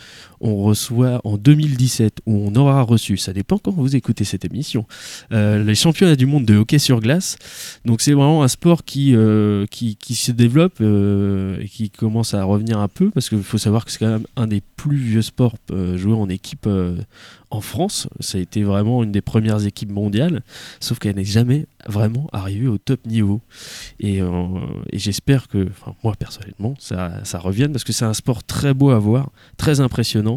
On 0.46 0.56
reçoit 0.56 1.22
en 1.24 1.38
2017, 1.38 2.20
où 2.26 2.36
on 2.46 2.54
aura 2.54 2.82
reçu, 2.82 3.16
ça 3.16 3.32
dépend 3.32 3.56
quand 3.56 3.70
vous 3.70 3.96
écoutez 3.96 4.24
cette 4.24 4.44
émission, 4.44 4.84
euh, 5.32 5.64
les 5.64 5.74
championnats 5.74 6.16
du 6.16 6.26
monde 6.26 6.44
de 6.44 6.54
hockey 6.54 6.78
sur 6.78 7.00
glace. 7.00 7.38
Donc 7.86 8.02
c'est 8.02 8.12
vraiment 8.12 8.42
un 8.42 8.48
sport 8.48 8.84
qui, 8.84 9.16
euh, 9.16 9.64
se 9.70 10.32
développe 10.32 10.82
euh, 10.82 11.62
et 11.62 11.68
qui 11.68 11.88
commence 11.88 12.34
à 12.34 12.44
revenir 12.44 12.78
un 12.78 12.88
peu, 12.88 13.08
parce 13.08 13.30
qu'il 13.30 13.42
faut 13.42 13.56
savoir 13.56 13.86
que 13.86 13.90
c'est 13.90 13.98
quand 13.98 14.10
même 14.10 14.26
un 14.36 14.46
des 14.46 14.60
plus 14.76 14.98
vieux 14.98 15.22
sports 15.22 15.54
joués 15.96 16.12
en 16.12 16.28
équipe 16.28 16.68
en 17.50 17.60
France. 17.62 18.06
Ça 18.20 18.36
a 18.36 18.40
été 18.42 18.64
vraiment 18.64 19.02
une 19.02 19.12
des 19.12 19.22
premières 19.22 19.64
équipes 19.64 19.92
mondiales, 19.92 20.42
sauf 20.78 20.98
qu'elle 20.98 21.16
n'est 21.16 21.24
jamais 21.24 21.64
vraiment 21.86 22.28
arrivée 22.34 22.68
au 22.68 22.76
top 22.76 23.06
niveau. 23.06 23.40
Et, 23.98 24.20
j'espère 24.92 25.48
que, 25.48 25.70
moi 26.02 26.14
personnellement, 26.18 26.74
ça, 26.78 27.24
ça 27.24 27.38
revienne 27.38 27.72
parce 27.72 27.84
que 27.84 27.94
c'est 27.94 28.04
un 28.04 28.12
sport 28.12 28.44
très 28.44 28.74
beau 28.74 28.90
à 28.90 28.98
voir, 28.98 29.30
très 29.56 29.80
impressionnant. 29.80 30.33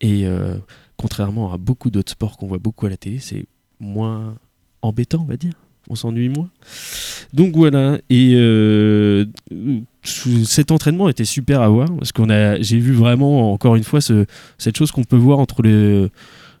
Et 0.00 0.26
euh, 0.26 0.56
contrairement 0.96 1.52
à 1.52 1.56
beaucoup 1.56 1.90
d'autres 1.90 2.12
sports 2.12 2.36
qu'on 2.36 2.46
voit 2.46 2.58
beaucoup 2.58 2.86
à 2.86 2.90
la 2.90 2.96
télé, 2.96 3.18
c'est 3.18 3.46
moins 3.80 4.36
embêtant, 4.82 5.22
on 5.22 5.30
va 5.30 5.36
dire. 5.36 5.54
On 5.88 5.94
s'ennuie 5.94 6.28
moins. 6.28 6.50
Donc 7.32 7.54
voilà. 7.54 7.98
Et 8.10 8.32
euh, 8.34 9.24
cet 10.44 10.72
entraînement 10.72 11.08
était 11.08 11.24
super 11.24 11.60
à 11.62 11.68
voir 11.68 11.88
parce 11.96 12.10
qu'on 12.10 12.28
a, 12.28 12.60
j'ai 12.60 12.78
vu 12.78 12.92
vraiment 12.92 13.52
encore 13.52 13.76
une 13.76 13.84
fois 13.84 14.00
ce, 14.00 14.26
cette 14.58 14.76
chose 14.76 14.90
qu'on 14.90 15.04
peut 15.04 15.16
voir 15.16 15.38
entre 15.38 15.62
euh, 15.64 16.08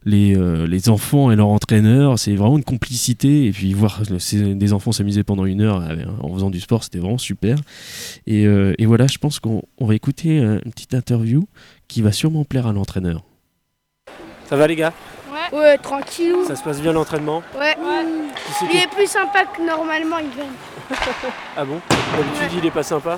les 0.06 0.88
enfants 0.88 1.32
et 1.32 1.36
leur 1.36 1.48
entraîneur, 1.48 2.20
c'est 2.20 2.36
vraiment 2.36 2.56
une 2.56 2.62
complicité. 2.62 3.46
Et 3.46 3.50
puis 3.50 3.72
voir 3.72 4.02
des 4.30 4.72
enfants 4.72 4.92
s'amuser 4.92 5.24
pendant 5.24 5.44
une 5.44 5.60
heure 5.60 5.82
en 6.22 6.32
faisant 6.32 6.50
du 6.50 6.60
sport, 6.60 6.84
c'était 6.84 6.98
vraiment 6.98 7.18
super. 7.18 7.58
Et, 8.28 8.46
voilà, 8.86 9.08
je 9.08 9.18
pense 9.18 9.40
qu'on 9.40 9.62
on 9.78 9.86
va 9.86 9.96
écouter 9.96 10.38
une 10.38 10.70
petite 10.72 10.94
interview 10.94 11.48
qui 11.88 12.02
va 12.02 12.12
sûrement 12.12 12.44
plaire 12.44 12.66
à 12.66 12.72
l'entraîneur. 12.72 13.22
Ça 14.48 14.56
va 14.56 14.66
les 14.66 14.76
gars 14.76 14.92
Ouais. 15.52 15.58
Ouais, 15.58 15.78
tranquillou. 15.78 16.44
Ça 16.46 16.56
se 16.56 16.62
passe 16.62 16.80
bien 16.80 16.92
l'entraînement 16.92 17.42
Ouais. 17.58 17.76
Il 18.72 18.76
est 18.80 18.86
plus 18.88 19.06
sympa 19.06 19.44
que 19.44 19.60
normalement, 19.64 20.18
il 20.18 20.28
vient. 20.30 20.44
Ah 21.56 21.64
bon 21.64 21.80
D'habitude, 22.16 22.58
il 22.62 22.66
est 22.66 22.70
pas 22.70 22.82
sympa 22.82 23.16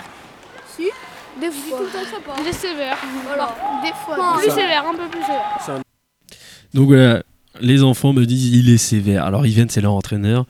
Si 0.77 0.89
Des 1.41 1.51
fois. 1.51 1.79
Il 2.41 2.49
est 2.49 2.53
sévère. 2.53 2.97
Voilà. 3.27 3.55
Des 3.83 3.93
fois. 3.93 4.37
Plus 4.39 4.49
Ça- 4.49 4.55
sévère, 4.55 4.87
un 4.87 4.95
peu 4.95 5.09
plus 5.09 5.21
sévère. 5.23 5.81
Donc 6.75 6.89
voilà, 6.89 7.23
les 7.61 7.83
enfants 7.83 8.12
me 8.12 8.25
disent 8.25 8.53
il 8.55 8.71
est 8.71 8.79
sévère. 8.79 9.25
Alors 9.25 9.47
ils 9.47 9.53
viennent, 9.53 9.68
c'est 9.68 9.81
leur 9.81 9.92
entraîneur. 9.92 10.47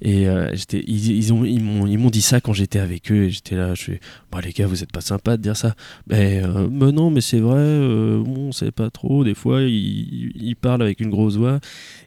Et 0.00 0.28
euh, 0.28 0.50
j'étais, 0.54 0.82
ils, 0.86 1.10
ils 1.12 1.32
ont, 1.32 1.44
ils, 1.44 1.62
m'ont, 1.62 1.86
ils 1.86 1.98
m'ont 1.98 2.10
dit 2.10 2.22
ça 2.22 2.40
quand 2.40 2.52
j'étais 2.52 2.78
avec 2.78 3.10
eux. 3.10 3.24
Et 3.24 3.30
j'étais 3.30 3.56
là, 3.56 3.74
je 3.74 3.82
fais 3.84 4.00
bah, 4.30 4.40
les 4.44 4.52
gars, 4.52 4.66
vous 4.66 4.82
êtes 4.82 4.92
pas 4.92 5.00
sympa 5.00 5.36
de 5.36 5.42
dire 5.42 5.56
ça. 5.56 5.74
Ben 6.06 6.44
euh, 6.44 6.68
mais 6.70 6.92
non, 6.92 7.10
mais 7.10 7.20
c'est 7.20 7.40
vrai, 7.40 7.56
euh, 7.58 8.22
bon, 8.22 8.48
on 8.48 8.52
sait 8.52 8.70
pas 8.70 8.90
trop. 8.90 9.24
Des 9.24 9.34
fois, 9.34 9.62
ils, 9.62 10.32
ils 10.34 10.56
parlent 10.56 10.82
avec 10.82 11.00
une 11.00 11.10
grosse 11.10 11.36
voix. 11.36 11.60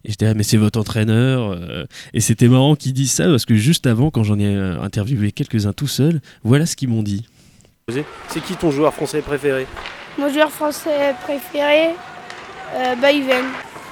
Et 0.05 0.09
j'étais 0.09 0.25
là, 0.25 0.33
mais 0.33 0.43
c'est 0.43 0.57
votre 0.57 0.79
entraîneur. 0.79 1.51
euh. 1.51 1.85
Et 2.13 2.19
c'était 2.21 2.47
marrant 2.47 2.75
qu'ils 2.75 2.93
disent 2.93 3.11
ça 3.11 3.25
parce 3.25 3.45
que 3.45 3.55
juste 3.55 3.87
avant, 3.87 4.11
quand 4.11 4.23
j'en 4.23 4.39
ai 4.39 4.55
interviewé 4.55 5.31
quelques-uns 5.31 5.73
tout 5.73 5.87
seul, 5.87 6.21
voilà 6.43 6.65
ce 6.65 6.75
qu'ils 6.75 6.89
m'ont 6.89 7.03
dit. 7.03 7.25
C'est 8.29 8.41
qui 8.41 8.55
ton 8.55 8.71
joueur 8.71 8.93
français 8.93 9.21
préféré? 9.21 9.67
Mon 10.17 10.31
joueur 10.31 10.49
français 10.49 11.13
préféré, 11.23 11.89
euh, 12.75 12.95
bah, 13.01 13.11
Yven. 13.11 13.43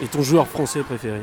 Et 0.02 0.08
ton 0.08 0.24
joueur 0.24 0.48
français 0.48 0.82
préféré 0.82 1.22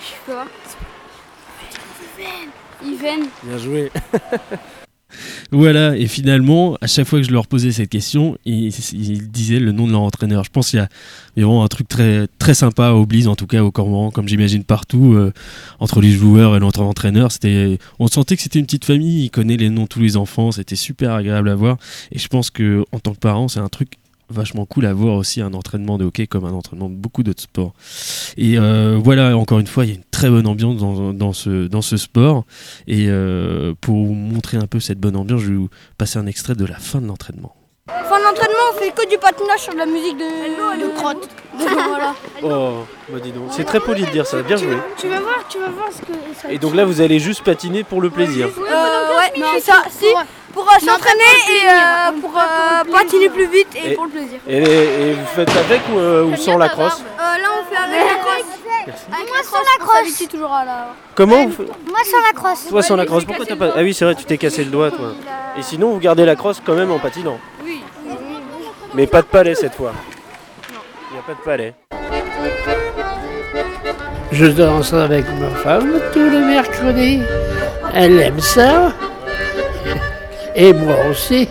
Je 0.00 0.06
sais 0.06 0.14
pas. 0.26 0.46
Yven. 2.84 3.28
Bien 3.42 3.58
joué. 3.58 3.90
Voilà, 5.50 5.96
et 5.96 6.08
finalement, 6.08 6.76
à 6.80 6.88
chaque 6.88 7.06
fois 7.06 7.20
que 7.20 7.26
je 7.26 7.30
leur 7.30 7.46
posais 7.46 7.70
cette 7.70 7.88
question, 7.88 8.36
ils, 8.44 8.74
ils 8.92 9.30
disaient 9.30 9.60
le 9.60 9.70
nom 9.70 9.86
de 9.86 9.92
leur 9.92 10.00
entraîneur. 10.00 10.42
Je 10.42 10.50
pense 10.50 10.70
qu'il 10.70 10.80
y 10.80 10.82
a, 10.82 10.88
vraiment 11.36 11.62
un 11.62 11.68
truc 11.68 11.86
très, 11.86 12.26
très 12.40 12.54
sympa 12.54 12.88
à 12.88 12.94
Oblige, 12.94 13.28
en 13.28 13.36
tout 13.36 13.46
cas 13.46 13.62
au 13.62 13.70
Cormoran, 13.70 14.10
comme 14.10 14.26
j'imagine 14.26 14.64
partout, 14.64 15.14
euh, 15.14 15.32
entre 15.78 16.00
les 16.00 16.10
joueurs 16.10 16.56
et 16.56 16.60
notre 16.60 16.80
entraîneur. 16.80 17.30
C'était, 17.30 17.78
on 18.00 18.08
sentait 18.08 18.34
que 18.36 18.42
c'était 18.42 18.58
une 18.58 18.64
petite 18.66 18.84
famille, 18.84 19.24
il 19.24 19.30
connaît 19.30 19.56
les 19.56 19.70
noms 19.70 19.84
de 19.84 19.88
tous 19.88 20.00
les 20.00 20.16
enfants, 20.16 20.50
c'était 20.50 20.76
super 20.76 21.12
agréable 21.12 21.48
à 21.48 21.54
voir. 21.54 21.76
Et 22.10 22.18
je 22.18 22.26
pense 22.26 22.50
que 22.50 22.84
en 22.90 22.98
tant 22.98 23.12
que 23.12 23.20
parent, 23.20 23.46
c'est 23.46 23.60
un 23.60 23.68
truc 23.68 23.92
vachement 24.30 24.66
cool 24.66 24.86
à 24.86 24.92
voir 24.92 25.16
aussi 25.16 25.40
un 25.40 25.54
entraînement 25.54 25.98
de 25.98 26.04
hockey 26.04 26.26
comme 26.26 26.44
un 26.44 26.52
entraînement 26.52 26.88
de 26.88 26.94
beaucoup 26.94 27.22
d'autres 27.22 27.42
sports. 27.42 27.72
Et 28.36 28.58
euh, 28.58 28.98
voilà, 29.02 29.36
encore 29.36 29.58
une 29.58 29.66
fois, 29.66 29.84
il 29.84 29.88
y 29.90 29.92
a 29.92 29.96
une 29.96 30.04
très 30.10 30.30
bonne 30.30 30.46
ambiance 30.46 30.76
dans, 30.76 31.12
dans 31.12 31.32
ce, 31.32 31.66
dans 31.66 31.82
ce 31.82 31.96
sport. 31.96 32.44
Et 32.86 33.06
euh, 33.08 33.74
pour 33.80 33.96
vous 33.96 34.14
montrer 34.14 34.56
un 34.56 34.66
peu 34.66 34.80
cette 34.80 34.98
bonne 34.98 35.16
ambiance, 35.16 35.40
je 35.40 35.50
vais 35.50 35.56
vous 35.56 35.70
passer 35.98 36.18
un 36.18 36.26
extrait 36.26 36.54
de 36.54 36.64
la 36.64 36.76
fin 36.76 37.00
de 37.00 37.06
l'entraînement. 37.06 37.54
Fin 37.86 38.18
d'entraînement, 38.18 38.72
on 38.74 38.78
fait 38.78 38.90
que 38.92 39.06
du 39.10 39.18
patinage 39.18 39.60
sur 39.60 39.74
de 39.74 39.78
la 39.78 39.84
musique 39.84 40.16
de, 40.16 40.82
de 40.82 40.96
crotte. 40.96 41.28
voilà. 41.58 42.14
Oh, 42.42 42.86
bah 43.10 43.18
dis 43.22 43.30
donc. 43.30 43.48
C'est 43.50 43.64
très 43.64 43.78
poli 43.78 44.06
de 44.06 44.10
dire 44.10 44.26
ça, 44.26 44.40
bien 44.42 44.56
joué. 44.56 44.78
Tu 44.96 45.06
vas 45.06 45.20
voir, 45.20 45.46
tu 45.50 45.58
vas 45.58 45.68
voir 45.68 45.88
ce 45.92 46.00
que 46.00 46.12
ça 46.34 46.50
Et 46.50 46.56
donc 46.58 46.74
là, 46.74 46.86
vous 46.86 47.02
allez 47.02 47.18
juste 47.18 47.42
patiner 47.44 47.84
pour 47.84 48.00
le 48.00 48.08
plaisir. 48.08 48.46
Euh, 48.46 49.18
ouais, 49.18 49.42
c'est 49.56 49.70
ça. 49.70 49.82
Si, 49.90 50.06
pour 50.54 50.62
euh, 50.62 50.78
s'entraîner 50.78 51.34
et 51.50 51.68
euh, 51.68 52.20
pour 52.20 52.30
euh, 52.38 52.92
patiner 52.92 53.28
plus 53.28 53.46
vite 53.46 53.68
et, 53.74 53.90
Et- 53.90 53.94
pour 53.94 54.04
le 54.04 54.10
plaisir. 54.10 54.38
Et, 54.48 54.58
et 54.62 55.12
vous 55.14 55.26
faites 55.34 55.50
avec 55.50 55.80
ou, 55.92 55.98
euh, 55.98 56.22
ou 56.24 56.36
sans 56.36 56.56
la 56.56 56.68
crosse 56.68 57.02
Euh, 57.02 57.22
là, 57.42 57.48
on 57.60 57.64
fait 57.74 57.80
avec 57.82 58.00
la 58.06 58.14
crosse. 58.22 58.44
Avec 59.12 59.28
la 59.34 59.42
crosse, 59.42 59.62
on 59.80 59.96
s'habitue 59.96 60.28
toujours 60.28 60.52
à 60.52 60.64
la. 60.64 60.86
Comment 61.14 61.44
vous 61.46 61.52
faites 61.52 61.68
Moi 61.88 61.98
sans 62.04 62.20
la 62.20 62.32
crosse. 62.32 62.66
Toi 62.68 62.82
sans 62.82 62.96
la 62.96 63.06
crosse, 63.06 63.24
pourquoi 63.24 63.44
t'as 63.46 63.56
pas... 63.56 63.70
Ah 63.76 63.80
oui, 63.82 63.92
c'est 63.94 64.04
vrai, 64.04 64.14
tu 64.14 64.24
t'es 64.24 64.38
cassé 64.38 64.64
le 64.64 64.70
doigt, 64.70 64.90
toi. 64.90 65.12
Et 65.58 65.62
sinon, 65.62 65.90
vous 65.92 65.98
gardez 66.00 66.24
la 66.24 66.36
crosse 66.36 66.60
quand 66.64 66.74
même 66.74 66.90
en 66.90 66.98
patinant 66.98 67.38
Oui. 67.64 67.82
Mais 68.94 69.06
pas 69.06 69.22
de 69.22 69.26
palais 69.26 69.54
cette 69.54 69.74
fois. 69.74 69.92
Il 71.10 71.14
n'y 71.14 71.18
a 71.18 71.22
pas 71.22 71.32
de 71.34 71.44
palais. 71.44 71.74
Je 74.32 74.46
danse 74.46 74.92
avec 74.92 75.24
ma 75.38 75.50
femme 75.50 75.94
tous 76.12 76.28
les 76.28 76.38
mercredis. 76.40 77.22
Elle 77.94 78.20
aime 78.20 78.40
ça. 78.40 78.92
Et 80.54 80.72
moi 80.72 80.96
aussi. 81.10 81.48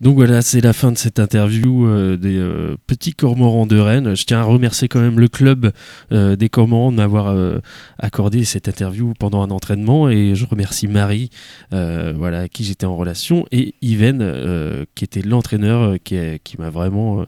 Donc 0.00 0.14
voilà, 0.14 0.42
c'est 0.42 0.60
la 0.60 0.72
fin 0.72 0.92
de 0.92 0.96
cette 0.96 1.18
interview 1.18 1.86
euh, 1.86 2.16
des 2.16 2.36
euh, 2.36 2.76
petits 2.86 3.14
cormorans 3.14 3.66
de 3.66 3.76
Rennes. 3.78 4.14
Je 4.14 4.24
tiens 4.24 4.38
à 4.38 4.44
remercier 4.44 4.86
quand 4.86 5.00
même 5.00 5.18
le 5.18 5.26
club 5.26 5.72
euh, 6.12 6.36
des 6.36 6.48
cormorans 6.48 6.92
de 6.92 6.96
m'avoir 6.98 7.28
euh, 7.28 7.58
accordé 7.98 8.44
cette 8.44 8.68
interview 8.68 9.12
pendant 9.18 9.42
un 9.42 9.50
entraînement 9.50 10.08
et 10.08 10.36
je 10.36 10.46
remercie 10.46 10.86
Marie, 10.86 11.30
euh, 11.72 12.14
voilà, 12.16 12.42
à 12.42 12.48
qui 12.48 12.62
j'étais 12.62 12.86
en 12.86 12.96
relation, 12.96 13.44
et 13.50 13.74
Yven, 13.82 14.20
euh, 14.22 14.84
qui 14.94 15.02
était 15.02 15.22
l'entraîneur, 15.22 15.96
qui, 16.04 16.16
qui 16.44 16.56
m'a 16.58 16.70
vraiment 16.70 17.24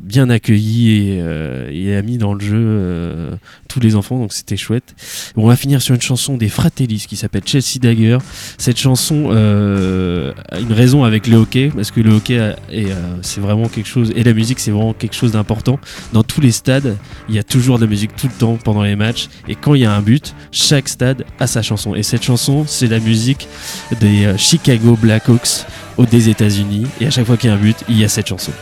bien 0.00 0.30
accueilli 0.30 0.98
et, 0.98 1.22
et 1.70 1.94
a 1.94 2.02
mis 2.02 2.18
dans 2.18 2.34
le 2.34 2.40
jeu 2.40 3.38
tous 3.68 3.78
les 3.78 3.94
enfants, 3.94 4.18
donc 4.18 4.32
c'était 4.32 4.56
chouette. 4.56 4.96
Bon, 5.36 5.44
on 5.44 5.46
va 5.46 5.56
finir 5.56 5.80
sur 5.80 5.94
une 5.94 6.00
chanson 6.00 6.36
des 6.36 6.48
Fratellis 6.48 7.04
qui 7.08 7.16
s'appelle 7.16 7.42
Chelsea 7.44 7.78
Dagger. 7.80 8.18
Cette 8.56 8.78
chanson 8.78 9.30
a 9.30 10.58
une 10.58 10.72
raison 10.72 11.04
avec 11.04 11.28
le 11.28 11.36
hockey, 11.36 11.67
parce 11.74 11.90
que 11.90 12.00
le 12.00 12.12
hockey 12.12 12.38
euh, 12.38 12.54
vraiment 13.38 13.68
quelque 13.68 13.88
chose, 13.88 14.12
et 14.14 14.22
la 14.24 14.32
musique 14.32 14.58
c'est 14.58 14.70
vraiment 14.70 14.92
quelque 14.92 15.14
chose 15.14 15.32
d'important. 15.32 15.78
Dans 16.12 16.22
tous 16.22 16.40
les 16.40 16.52
stades, 16.52 16.96
il 17.28 17.34
y 17.34 17.38
a 17.38 17.42
toujours 17.42 17.78
de 17.78 17.84
la 17.84 17.90
musique 17.90 18.14
tout 18.16 18.26
le 18.26 18.32
temps 18.32 18.58
pendant 18.62 18.82
les 18.82 18.96
matchs, 18.96 19.28
et 19.48 19.54
quand 19.54 19.74
il 19.74 19.82
y 19.82 19.84
a 19.84 19.92
un 19.92 20.00
but, 20.00 20.34
chaque 20.52 20.88
stade 20.88 21.24
a 21.38 21.46
sa 21.46 21.62
chanson. 21.62 21.94
Et 21.94 22.02
cette 22.02 22.22
chanson, 22.22 22.64
c'est 22.66 22.88
la 22.88 23.00
musique 23.00 23.48
des 24.00 24.26
euh, 24.26 24.36
Chicago 24.36 24.96
Blackhawks 25.00 25.66
des 26.10 26.28
États-Unis, 26.28 26.86
et 27.00 27.06
à 27.06 27.10
chaque 27.10 27.26
fois 27.26 27.36
qu'il 27.36 27.50
y 27.50 27.52
a 27.52 27.56
un 27.56 27.58
but, 27.58 27.76
il 27.88 27.98
y 27.98 28.04
a 28.04 28.08
cette 28.08 28.28
chanson. 28.28 28.52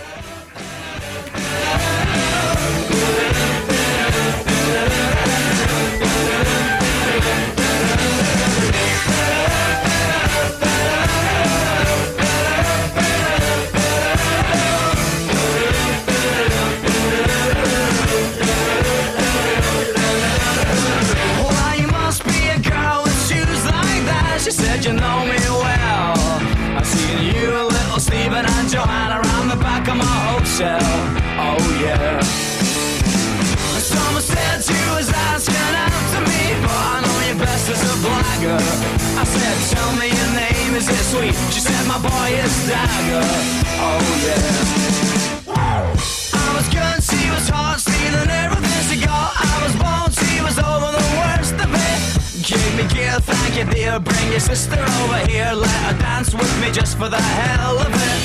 For 56.98 57.11
the 57.11 57.20
hell 57.20 57.78
of 57.78 57.92
it. 57.92 58.20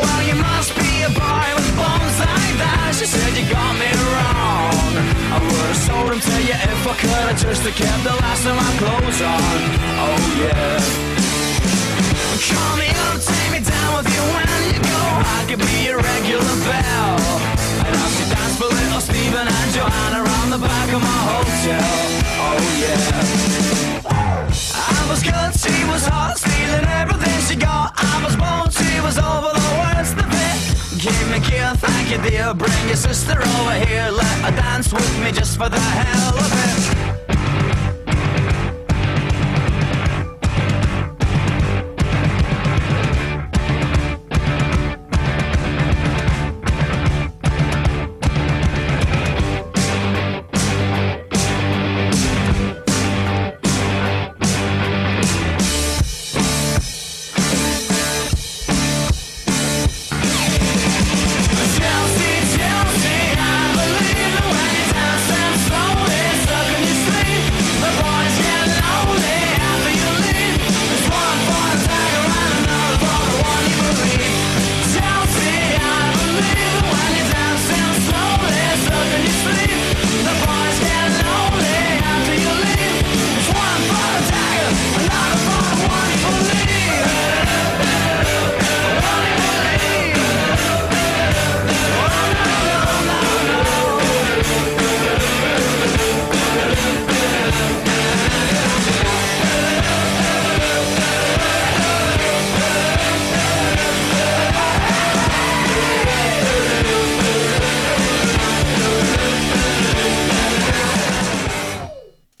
Well, 0.00 0.22
you 0.28 0.34
must 0.34 0.76
be 0.76 1.02
a 1.02 1.08
boy 1.08 1.48
with 1.56 1.72
bones 1.76 2.18
like 2.20 2.56
that. 2.60 2.94
She 2.98 3.06
said 3.06 3.32
you 3.38 3.48
got 3.48 3.72
me 3.80 3.90
wrong. 4.12 4.92
I 5.32 5.38
would've 5.40 5.76
sold 5.76 6.12
him 6.12 6.20
to 6.20 6.36
you 6.44 6.56
if 6.72 6.86
I 6.86 6.94
could. 7.00 7.10
I 7.10 7.32
just 7.32 7.62
have 7.62 7.74
kept 7.74 8.04
the 8.04 8.14
last 8.20 8.44
of 8.44 8.54
my 8.54 8.70
clothes 8.76 9.22
on. 9.22 9.49
Your 32.90 32.96
sister 32.96 33.38
over 33.40 33.86
here, 33.86 34.10
let 34.10 34.26
her 34.42 34.50
dance 34.50 34.92
with 34.92 35.20
me 35.20 35.30
just 35.30 35.56
for 35.56 35.68
the 35.68 35.78
hell 35.78 36.36
of 36.36 37.28
it. 37.28 37.29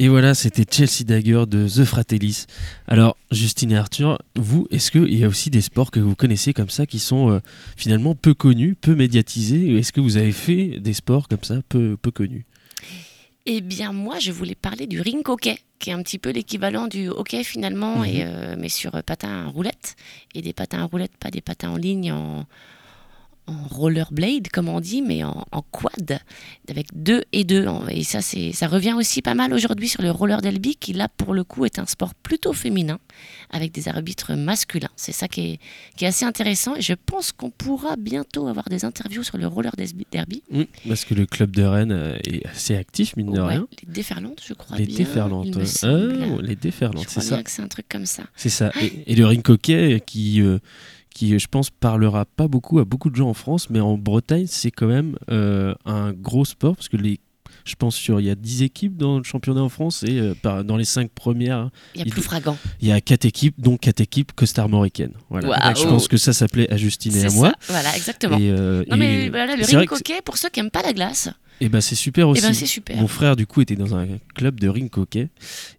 Et 0.02 0.08
voilà, 0.08 0.32
c'était 0.32 0.64
Chelsea 0.68 1.04
Dagger 1.04 1.44
de 1.46 1.68
The 1.68 1.84
Fratellis. 1.84 2.46
Alors, 2.88 3.18
Justine 3.32 3.72
et 3.72 3.76
Arthur, 3.76 4.18
vous, 4.34 4.66
est-ce 4.70 4.90
qu'il 4.90 5.12
y 5.14 5.24
a 5.24 5.28
aussi 5.28 5.50
des 5.50 5.60
sports 5.60 5.90
que 5.90 6.00
vous 6.00 6.14
connaissez 6.14 6.54
comme 6.54 6.70
ça 6.70 6.86
qui 6.86 6.98
sont 6.98 7.30
euh, 7.30 7.40
finalement 7.76 8.14
peu 8.14 8.32
connus, 8.32 8.74
peu 8.80 8.94
médiatisés 8.94 9.76
Est-ce 9.76 9.92
que 9.92 10.00
vous 10.00 10.16
avez 10.16 10.32
fait 10.32 10.80
des 10.80 10.94
sports 10.94 11.28
comme 11.28 11.44
ça, 11.44 11.56
peu, 11.68 11.98
peu 12.00 12.10
connus? 12.10 12.46
Eh 13.44 13.60
bien, 13.60 13.92
moi, 13.92 14.18
je 14.18 14.32
voulais 14.32 14.54
parler 14.54 14.86
du 14.86 15.02
ring 15.02 15.20
hockey, 15.28 15.58
qui 15.78 15.90
est 15.90 15.92
un 15.92 16.02
petit 16.02 16.18
peu 16.18 16.30
l'équivalent 16.30 16.86
du 16.86 17.10
hockey 17.10 17.44
finalement, 17.44 17.98
Mhm. 17.98 18.04
et, 18.06 18.22
euh, 18.24 18.56
mais 18.58 18.70
sur 18.70 18.94
euh, 18.94 19.02
patins 19.02 19.44
à 19.44 19.48
roulettes. 19.48 19.96
Et 20.34 20.40
des 20.40 20.54
patins 20.54 20.80
à 20.80 20.84
roulettes, 20.84 21.16
pas 21.20 21.30
des 21.30 21.42
patins 21.42 21.68
en 21.72 21.76
ligne 21.76 22.10
en, 22.10 22.46
en 23.50 23.66
rollerblade, 23.68 24.48
comme 24.48 24.68
on 24.68 24.80
dit, 24.80 25.02
mais 25.02 25.24
en, 25.24 25.44
en 25.50 25.62
quad, 25.62 26.20
avec 26.68 26.86
deux 26.94 27.22
et 27.32 27.44
deux. 27.44 27.66
Et 27.90 28.04
ça, 28.04 28.20
c'est, 28.22 28.52
ça 28.52 28.68
revient 28.68 28.92
aussi 28.94 29.22
pas 29.22 29.34
mal 29.34 29.52
aujourd'hui 29.52 29.88
sur 29.88 30.02
le 30.02 30.10
roller 30.10 30.40
derby, 30.40 30.76
qui 30.76 30.92
là, 30.92 31.08
pour 31.16 31.34
le 31.34 31.44
coup, 31.44 31.64
est 31.64 31.78
un 31.78 31.86
sport 31.86 32.14
plutôt 32.14 32.52
féminin, 32.52 32.98
avec 33.50 33.72
des 33.72 33.88
arbitres 33.88 34.34
masculins. 34.34 34.88
C'est 34.96 35.12
ça 35.12 35.28
qui 35.28 35.40
est, 35.40 35.58
qui 35.96 36.04
est 36.04 36.08
assez 36.08 36.24
intéressant. 36.24 36.76
Et 36.76 36.82
je 36.82 36.94
pense 36.94 37.32
qu'on 37.32 37.50
pourra 37.50 37.96
bientôt 37.96 38.46
avoir 38.46 38.68
des 38.68 38.84
interviews 38.84 39.22
sur 39.24 39.36
le 39.38 39.46
roller 39.46 39.72
derby. 40.12 40.42
Mm, 40.50 40.62
Parce 40.88 41.04
que 41.04 41.14
le 41.14 41.26
club 41.26 41.54
de 41.56 41.62
Rennes 41.62 41.92
euh, 41.92 42.16
est 42.24 42.46
assez 42.46 42.76
actif, 42.76 43.16
mine 43.16 43.32
de 43.32 43.40
Ouais, 43.40 43.48
rien. 43.48 43.66
les 43.86 43.92
déferlantes, 43.92 44.40
je 44.46 44.54
crois 44.54 44.76
Les 44.76 44.86
bien. 44.86 44.96
déferlantes. 44.98 45.64
semble. 45.64 46.18
Ah, 46.22 46.42
les 46.42 46.56
déferlantes, 46.56 47.08
c'est 47.08 47.20
ça. 47.20 47.40
c'est 47.46 47.62
un 47.62 47.68
truc 47.68 47.86
comme 47.88 48.06
ça. 48.06 48.22
C'est 48.36 48.48
ça. 48.48 48.70
Et, 48.80 49.12
et 49.12 49.16
le 49.16 49.26
ring 49.26 49.48
hockey 49.48 50.00
qui, 50.06 50.40
euh, 50.40 50.58
qui, 51.14 51.38
je 51.38 51.46
pense, 51.48 51.70
parlera 51.70 52.24
pas 52.24 52.48
beaucoup 52.48 52.78
à 52.78 52.84
beaucoup 52.84 53.10
de 53.10 53.16
gens 53.16 53.28
en 53.28 53.34
France, 53.34 53.68
mais 53.70 53.80
en 53.80 53.96
Bretagne, 53.98 54.46
c'est 54.48 54.70
quand 54.70 54.86
même 54.86 55.16
euh, 55.30 55.74
un 55.84 56.12
gros 56.12 56.44
sport 56.44 56.76
parce 56.76 56.88
que 56.88 56.96
les 56.96 57.20
je 57.64 57.74
pense, 57.74 57.94
sur 57.94 58.20
il 58.20 58.26
y 58.26 58.30
a 58.30 58.34
10 58.34 58.62
équipes 58.62 58.96
dans 58.96 59.18
le 59.18 59.22
championnat 59.24 59.60
en 59.60 59.68
France 59.68 60.02
et 60.04 60.18
euh, 60.18 60.34
par- 60.40 60.64
dans 60.64 60.76
les 60.76 60.84
5 60.86 61.10
premières, 61.10 61.68
Il 61.94 61.98
y 62.00 62.08
a 62.08 62.10
plus 62.10 62.22
fragant. 62.22 62.56
il 62.80 62.88
y 62.88 62.92
a 62.92 63.00
4 63.02 63.26
équipes, 63.26 63.54
dont 63.58 63.76
4 63.76 64.00
équipes 64.00 64.32
costarmoricaines. 64.32 65.12
Voilà. 65.28 65.74
Je 65.76 65.82
pense 65.84 66.08
que 66.08 66.16
ça 66.16 66.32
s'appelait 66.32 66.72
à 66.72 66.76
Justine 66.78 67.14
et 67.16 67.26
à 67.26 67.30
moi. 67.30 67.48
ça, 67.60 67.72
voilà, 67.72 67.94
exactement. 67.96 68.38
Euh, 68.40 68.84
Non 68.88 68.96
mais 68.96 69.28
voilà, 69.28 69.56
le 69.56 69.64
ring 69.64 69.92
hockey, 69.92 70.20
pour 70.24 70.38
ceux 70.38 70.48
qui 70.48 70.60
aiment 70.60 70.70
pas 70.70 70.82
la 70.82 70.92
glace, 70.94 71.28
et 71.60 71.68
ben 71.68 71.80
c'est 71.80 71.94
super 71.94 72.28
aussi. 72.28 72.42
ben, 72.42 72.52
c'est 72.54 72.66
super. 72.66 72.96
Mon 72.96 73.06
frère 73.06 73.36
du 73.36 73.46
coup 73.46 73.60
était 73.60 73.76
dans 73.76 73.94
un 73.94 74.06
club 74.34 74.58
de 74.58 74.68
ring 74.68 74.90
hockey 74.96 75.28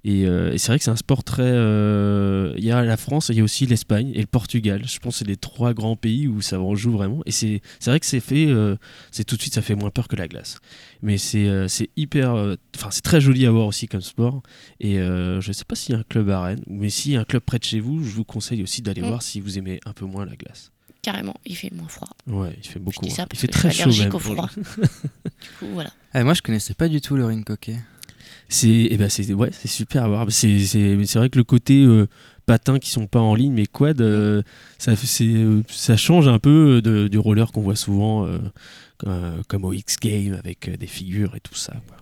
et, 0.04 0.26
euh, 0.26 0.54
et 0.54 0.58
c'est 0.58 0.67
vrai 0.67 0.78
que 0.78 0.84
c'est 0.84 0.91
un 0.91 0.96
sport 0.96 1.24
très. 1.24 1.44
euh, 1.46 2.54
Il 2.58 2.63
y 2.63 2.72
a 2.72 2.84
la 2.84 2.98
France, 2.98 3.30
il 3.30 3.36
y 3.38 3.41
a 3.41 3.44
aussi 3.44 3.65
l'Espagne 3.65 4.12
et 4.13 4.22
le 4.22 4.28
Portugal. 4.28 4.84
Je 4.86 5.00
pense 5.00 5.15
que 5.15 5.20
c'est 5.20 5.28
les 5.28 5.38
trois 5.38 5.74
grands 5.74 5.96
pays 5.96 6.28
où 6.28 6.41
ça 6.41 6.60
en 6.60 6.76
joue 6.76 6.91
vraiment. 6.91 7.22
Et 7.26 7.32
c'est 7.32 7.62
c'est 7.80 7.89
vrai 7.91 8.00
que 8.00 8.06
c'est 8.06 8.20
fait, 8.20 8.48
euh, 8.48 8.76
c'est 9.12 9.24
tout 9.24 9.36
de 9.36 9.41
suite 9.41 9.54
ça 9.54 9.62
fait 9.62 9.76
moins 9.76 9.89
peur 9.89 10.08
que 10.08 10.15
la 10.15 10.28
glace. 10.28 10.58
Mais 11.02 11.17
c'est 11.17 11.67
c'est 11.67 11.89
hyper, 11.98 12.32
enfin 12.78 12.89
c'est 12.91 13.02
très 13.02 13.20
joli 13.22 13.46
à 13.46 13.52
voir 13.52 13.65
aussi 13.67 13.88
comme 13.88 14.02
sport. 14.02 14.41
Et 14.80 14.96
je 14.98 15.52
sais 15.52 15.65
pas 15.65 15.76
s'il 15.76 15.94
y 15.94 15.98
a 15.98 16.00
un 16.02 16.04
club 16.04 16.30
à 16.30 16.41
Rennes, 16.44 16.62
mais 16.67 16.89
s'il 16.89 17.13
y 17.13 17.15
a 17.17 17.22
un 17.22 17.26
club 17.26 17.41
près 17.44 17.58
de 17.60 17.63
chez 17.63 17.80
vous, 17.80 18.04
je 18.04 18.12
vous 18.12 18.24
conseille 18.24 18.62
aussi 18.63 18.82
d'aller 18.82 19.02
Mm. 19.02 19.06
voir 19.08 19.22
si 19.24 19.39
vous 19.39 19.58
aimez 19.58 19.80
un 19.86 19.94
peu 19.94 20.06
moins 20.06 20.26
la 20.26 20.36
glace. 20.36 20.72
Carrément, 21.02 21.36
il 21.46 21.56
fait 21.56 21.72
moins 21.72 21.88
froid. 21.88 22.10
Ouais, 22.28 22.56
il 22.62 22.68
fait 22.68 22.80
beaucoup. 22.80 23.06
dis 23.06 23.12
ça 23.12 23.24
moins. 23.24 23.26
Il 23.26 23.30
parce 23.30 23.42
fait 23.42 23.48
que 23.48 23.54
je 23.54 23.60
très 23.60 23.70
suis 23.72 23.78
chaud 23.80 23.90
allergique 23.90 24.06
même. 24.06 24.16
au 24.16 24.20
froid. 24.20 24.50
Du 25.42 25.50
coup, 25.60 25.66
voilà. 25.74 25.92
Ah, 26.14 26.24
moi, 26.24 26.34
je 26.34 26.42
connaissais 26.42 26.74
pas 26.74 26.88
du 26.88 27.02
tout 27.02 27.16
le 27.16 27.26
ring 27.26 27.50
hockey. 27.50 27.78
C'est 28.50 28.88
eh 28.92 28.98
ben 28.98 29.08
c'est 29.10 29.34
ouais, 29.34 29.50
c'est 29.54 29.70
super 29.70 30.04
à 30.04 30.08
voir. 30.10 30.26
C'est 30.30 30.60
c'est 30.66 31.16
vrai 31.16 31.30
que 31.30 31.38
le 31.38 31.44
côté 31.46 31.84
euh, 31.86 32.08
patins 32.46 32.80
qui 32.80 32.90
sont 32.90 33.08
pas 33.08 33.22
en 33.22 33.34
ligne 33.34 33.54
mais 33.54 33.66
quad 33.66 34.02
euh, 34.02 34.42
ça 34.78 34.94
fait- 34.98 35.08
c'est 35.08 35.24
euh, 35.26 35.64
ça 35.70 35.96
change 35.96 36.28
un 36.28 36.38
peu 36.38 36.82
de- 36.82 37.08
du 37.08 37.18
roller 37.18 37.52
qu'on 37.54 37.62
voit 37.62 37.78
souvent 37.78 38.28
euh, 39.06 39.42
comme 39.48 39.64
au 39.64 39.72
X 39.72 39.96
Game 40.02 40.34
avec 40.34 40.70
des 40.78 40.88
figures 40.88 41.34
et 41.36 41.40
tout 41.40 41.56
ça 41.56 41.74
quoi. 41.88 41.98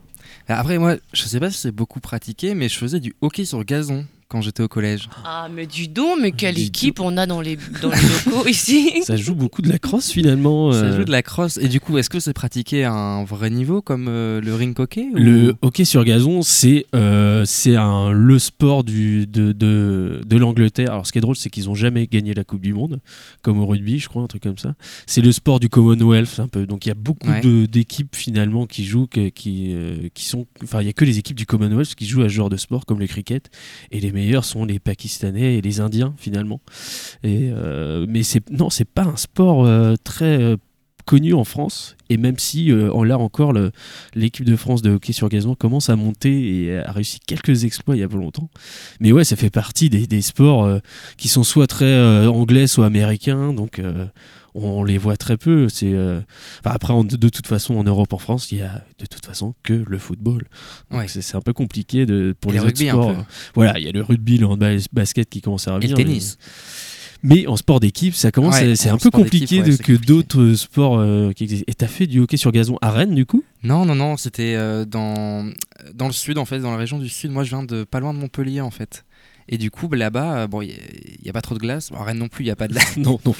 Après, 0.47 0.79
moi, 0.79 0.95
je 1.13 1.21
sais 1.23 1.39
pas 1.39 1.51
si 1.51 1.59
c'est 1.59 1.71
beaucoup 1.71 1.99
pratiqué, 1.99 2.55
mais 2.55 2.67
je 2.69 2.77
faisais 2.79 2.99
du 2.99 3.13
hockey 3.21 3.45
sur 3.45 3.63
gazon 3.63 4.05
quand 4.29 4.41
j'étais 4.41 4.61
au 4.63 4.67
collège. 4.67 5.09
Ah 5.25 5.49
mais 5.53 5.65
du 5.65 5.87
don, 5.87 6.15
mais 6.21 6.31
quelle 6.31 6.57
équipe 6.59 6.99
on 6.99 7.17
a 7.17 7.25
dans 7.25 7.41
les, 7.41 7.57
dans 7.81 7.89
les 7.89 8.31
locaux 8.31 8.47
ici 8.47 9.01
Ça 9.03 9.17
joue 9.17 9.33
beaucoup 9.35 9.61
de 9.63 9.69
la 9.69 9.79
crosse 9.79 10.11
finalement. 10.11 10.71
Ça 10.71 10.77
euh, 10.85 10.97
joue 10.97 11.03
de 11.03 11.11
la 11.11 11.23
crosse. 11.23 11.57
Et 11.57 11.67
du 11.67 11.79
coup, 11.79 11.97
est-ce 11.97 12.09
que 12.09 12.19
c'est 12.19 12.33
pratiqué 12.33 12.83
à 12.83 12.93
un 12.93 13.23
vrai 13.23 13.49
niveau 13.49 13.81
comme 13.81 14.07
euh, 14.07 14.39
le 14.39 14.53
ring 14.55 14.79
hockey 14.79 15.07
ou- 15.11 15.17
Le 15.17 15.55
hockey 15.63 15.83
sur 15.83 16.03
gazon, 16.03 16.41
c'est 16.43 16.85
euh, 16.95 17.43
c'est 17.45 17.75
un 17.75 18.11
le 18.11 18.37
sport 18.39 18.83
du, 18.83 19.25
de, 19.25 19.51
de, 19.51 20.21
de 20.25 20.37
l'Angleterre. 20.37 20.91
Alors, 20.91 21.07
ce 21.07 21.11
qui 21.11 21.17
est 21.17 21.21
drôle, 21.21 21.35
c'est 21.35 21.49
qu'ils 21.49 21.69
ont 21.69 21.75
jamais 21.75 22.05
gagné 22.07 22.33
la 22.35 22.43
Coupe 22.43 22.61
du 22.61 22.73
Monde, 22.73 22.99
comme 23.41 23.59
au 23.59 23.65
rugby, 23.65 23.97
je 23.99 24.07
crois, 24.09 24.21
un 24.21 24.27
truc 24.27 24.43
comme 24.43 24.57
ça. 24.59 24.75
C'est 25.07 25.21
le 25.21 25.31
sport 25.31 25.59
du 25.59 25.69
Commonwealth, 25.69 26.39
un 26.39 26.47
peu. 26.47 26.67
Donc, 26.67 26.85
il 26.85 26.89
y 26.89 26.91
a 26.91 26.95
beaucoup 26.95 27.27
Ouais. 27.29 27.41
d'équipes 27.67 28.15
finalement 28.15 28.65
qui 28.67 28.85
jouent, 28.85 29.07
qui, 29.07 29.73
euh, 29.73 30.07
qui 30.13 30.25
sont. 30.25 30.45
Enfin, 30.63 30.81
il 30.81 30.85
y 30.85 30.89
a 30.89 30.93
que 30.93 31.03
les 31.05 31.17
équipes 31.17 31.35
du 31.37 31.45
Commonwealth 31.45 31.95
qui 31.95 32.05
jouent 32.05 32.21
à 32.21 32.29
ce 32.29 32.33
genre 32.33 32.49
de 32.49 32.57
sport, 32.57 32.85
comme 32.85 32.99
le 32.99 33.07
cricket. 33.07 33.49
Et 33.91 33.99
les 33.99 34.11
meilleurs 34.19 34.45
sont 34.45 34.65
les 34.65 34.79
Pakistanais 34.79 35.55
et 35.55 35.61
les 35.61 35.79
Indiens 35.79 36.13
finalement. 36.17 36.61
Et 37.23 37.51
euh, 37.51 38.05
mais 38.07 38.23
c'est 38.23 38.49
non, 38.49 38.69
c'est 38.69 38.85
pas 38.85 39.03
un 39.03 39.15
sport 39.15 39.65
euh, 39.65 39.95
très 40.03 40.41
euh, 40.41 40.57
connu 41.09 41.33
en 41.33 41.43
France. 41.43 41.95
Et 42.11 42.17
même 42.17 42.37
si 42.37 42.71
euh, 42.71 42.91
on 42.93 43.03
l'a 43.03 43.17
encore 43.17 43.51
l'équipe 44.13 44.45
de 44.45 44.55
France 44.55 44.83
de 44.83 44.91
hockey 44.91 45.11
sur 45.11 45.27
gazon 45.27 45.55
commence 45.55 45.89
à 45.89 45.95
monter 45.95 46.63
et 46.65 46.77
a 46.77 46.91
réussi 46.91 47.19
quelques 47.25 47.63
exploits 47.63 47.95
il 47.95 47.99
y 47.99 48.03
a 48.03 48.07
pas 48.07 48.17
longtemps. 48.17 48.49
Mais 48.99 49.11
ouais, 49.11 49.23
ça 49.23 49.35
fait 49.35 49.49
partie 49.49 49.89
des, 49.89 50.05
des 50.05 50.21
sports 50.21 50.65
euh, 50.65 50.79
qui 51.17 51.27
sont 51.27 51.43
soit 51.43 51.65
très 51.67 51.85
euh, 51.85 52.29
anglais, 52.29 52.67
soit 52.67 52.85
américains. 52.85 53.53
Donc 53.53 53.79
euh, 53.79 54.05
on 54.53 54.83
les 54.83 54.99
voit 54.99 55.17
très 55.17 55.37
peu. 55.37 55.67
C'est 55.69 55.93
euh, 55.93 56.19
enfin, 56.63 56.75
après 56.75 56.93
en- 56.93 57.03
de, 57.03 57.29
toute 57.29 57.47
façon 57.47 57.75
en 57.75 57.83
Europe, 57.83 58.13
en 58.13 58.17
France, 58.19 58.51
il 58.51 58.59
y 58.59 58.61
a 58.61 58.83
de 58.99 59.05
toute 59.07 59.25
façon 59.25 59.55
que 59.63 59.83
le 59.87 59.97
football. 59.97 60.45
Ouais. 60.91 61.07
c'est, 61.07 61.35
un 61.35 61.41
peu 61.41 61.53
compliqué 61.53 62.05
de 62.05 62.35
pour 62.39 62.51
Et 62.51 62.55
les 62.55 62.61
le 62.61 62.67
autres 62.67 62.77
sports. 62.77 63.15
Voilà, 63.55 63.79
il 63.79 63.85
y 63.85 63.89
a 63.89 63.91
le 63.91 64.01
rugby, 64.03 64.37
le 64.37 64.45
handball, 64.45 64.75
le 64.75 64.81
basket 64.93 65.27
qui 65.29 65.41
commence 65.41 65.67
à 65.67 65.71
Et 65.71 65.73
revenir. 65.75 65.97
le 65.97 66.03
tennis. 66.03 66.37
Mais, 66.39 66.45
mais 67.23 67.47
en 67.47 67.57
sport 67.57 67.79
d'équipe, 67.79 68.13
ça 68.13 68.31
commence. 68.31 68.59
Ouais, 68.59 68.75
c'est 68.75 68.89
un 68.89 68.97
peu 68.97 69.09
compliqué 69.11 69.59
ouais, 69.61 69.67
de- 69.67 69.71
c'est 69.71 69.83
que 69.83 69.93
d'autres 69.93 70.53
sports 70.53 70.99
euh, 70.99 71.31
qui 71.33 71.43
existent. 71.43 71.65
Et 71.67 71.73
t'as 71.73 71.87
fait 71.87 72.07
du 72.07 72.19
hockey 72.19 72.37
sur 72.37 72.51
gazon 72.51 72.77
à 72.81 72.91
Rennes, 72.91 73.15
du 73.15 73.25
coup? 73.25 73.43
Non, 73.63 73.85
non, 73.85 73.95
non, 73.95 74.17
c'était 74.17 74.55
euh, 74.55 74.85
dans, 74.85 75.49
dans 75.93 76.07
le 76.07 76.13
sud, 76.13 76.37
en 76.37 76.45
fait, 76.45 76.59
dans 76.59 76.71
la 76.71 76.77
région 76.77 76.99
du 76.99 77.09
sud. 77.09 77.31
Moi, 77.31 77.43
je 77.43 77.49
viens 77.49 77.63
de 77.63 77.83
pas 77.83 77.99
loin 77.99 78.13
de 78.13 78.19
Montpellier, 78.19 78.61
en 78.61 78.71
fait. 78.71 79.03
Et 79.51 79.57
du 79.57 79.71
coup, 79.71 79.87
bah, 79.87 79.97
là-bas, 79.97 80.37
euh, 80.37 80.47
bon, 80.47 80.61
il 80.61 80.77
n'y 81.23 81.29
a, 81.29 81.33
pas 81.33 81.41
trop 81.41 81.55
de 81.55 81.59
glace. 81.59 81.89
Bon, 81.91 81.97
à 81.97 82.03
Rennes 82.03 82.19
non 82.19 82.27
plus, 82.27 82.43
il 82.43 82.47
n'y 82.47 82.51
a 82.51 82.55
pas 82.55 82.67
de 82.67 82.75
la... 82.75 82.81
Non, 82.97 83.19
non. 83.25 83.33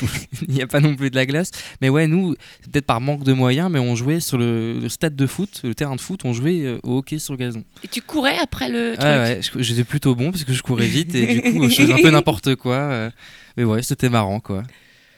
Il 0.48 0.54
n'y 0.54 0.62
a 0.64 0.68
pas 0.68 0.80
non 0.80 0.96
plus 0.96 1.12
de 1.12 1.16
la 1.16 1.28
glace. 1.28 1.52
Mais 1.82 1.90
ouais, 1.90 2.08
nous, 2.08 2.34
peut-être 2.72 2.88
par 2.88 3.00
manque 3.00 3.24
de 3.24 3.32
moyens, 3.32 3.70
mais 3.72 3.80
on 3.80 3.96
jouait 3.96 4.20
sur 4.20 4.40
le, 4.40 4.80
le 4.80 4.90
stade 4.90 5.16
de 5.16 5.28
foot, 5.28 5.62
le 5.64 5.76
terrain 5.76 5.96
de 5.96 6.02
foot, 6.02 6.22
on 6.26 6.34
jouait 6.34 6.80
au 6.82 6.98
hockey 6.98 7.20
sur 7.20 7.38
gazon. 7.38 7.64
Et 7.84 7.88
tu 7.88 8.02
courais 8.02 8.38
après 8.40 8.70
le 8.70 8.96
truc? 8.96 9.04
Ouais, 9.04 9.40
j'étais 9.64 9.84
plutôt 9.84 10.16
bon 10.16 10.32
parce 10.32 10.44
que 10.44 10.54
je 10.54 10.64
courais 10.64 10.88
vite 10.88 11.14
et 11.14 11.42
du 11.42 11.54
coup, 11.54 11.70
je 11.70 11.76
faisais 11.76 11.94
un 11.94 11.98
peu 11.98 12.10
n'importe 12.10 12.56
quoi. 12.56 13.12
Mais 13.60 13.66
ouais, 13.66 13.84
c'était 13.84 14.10
marrant, 14.10 14.40
quoi. 14.40 14.64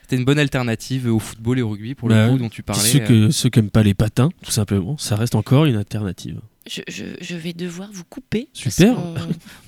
C'était 0.02 0.16
une 0.18 0.26
bonne 0.26 0.40
alternative 0.40 1.08
au 1.14 1.20
football 1.20 1.60
et 1.60 1.62
au 1.62 1.70
rugby, 1.70 1.96
pour 1.96 2.10
Bah 2.10 2.24
le 2.24 2.28
coup, 2.30 2.34
ouais. 2.34 2.40
dont 2.40 2.50
tu 2.50 2.64
parlais. 2.64 2.82
Ceux, 2.82 3.02
euh. 3.02 3.06
que, 3.08 3.30
ceux 3.32 3.50
qui 3.50 3.60
n'aiment 3.60 3.70
pas 3.70 3.84
les 3.84 3.94
patins, 3.94 4.30
tout 4.44 4.52
simplement, 4.52 4.98
ça 4.98 5.16
reste 5.16 5.36
encore 5.36 5.66
une 5.66 5.76
alternative. 5.78 6.42
Je, 6.70 6.82
je- 6.88 7.04
je 7.22 7.36
vais 7.36 7.54
devoir 7.54 7.90
vous 7.94 8.04
couper. 8.04 8.50
Super. 8.54 8.96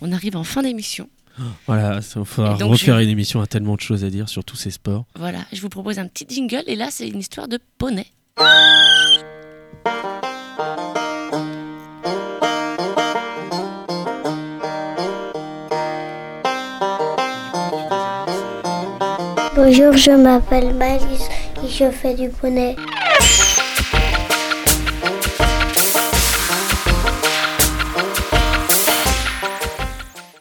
On, 0.02 0.12
arrive 0.12 0.36
en 0.36 0.44
fin 0.44 0.62
d'émission. 0.64 1.08
Voilà, 1.68 2.00
il 2.00 2.26
faudra 2.26 2.56
refaire 2.56 2.98
je- 2.98 3.04
une 3.04 3.10
émission 3.10 3.42
à 3.42 3.48
tellement 3.48 3.76
de 3.76 3.82
choses 3.82 4.04
à 4.04 4.10
dire 4.10 4.28
sur 4.30 4.44
tous 4.44 4.56
ces 4.58 4.70
sports. 4.72 5.06
Voilà, 5.16 5.46
je 5.54 5.62
vous 5.62 5.70
propose 5.70 5.98
un 6.00 6.08
petit 6.08 6.26
jingle 6.30 6.64
et 6.68 6.76
là 6.76 6.90
c'est 6.92 7.08
une 7.08 7.20
histoire 7.20 7.48
de 7.48 7.60
poney. 7.78 8.08
Bonjour, 19.56 19.96
je 19.96 20.10
m'appelle 20.10 20.74
Malice 20.74 21.30
et 21.64 21.68
je 21.68 21.92
fais 21.92 22.16
du 22.16 22.30
poney. 22.30 22.76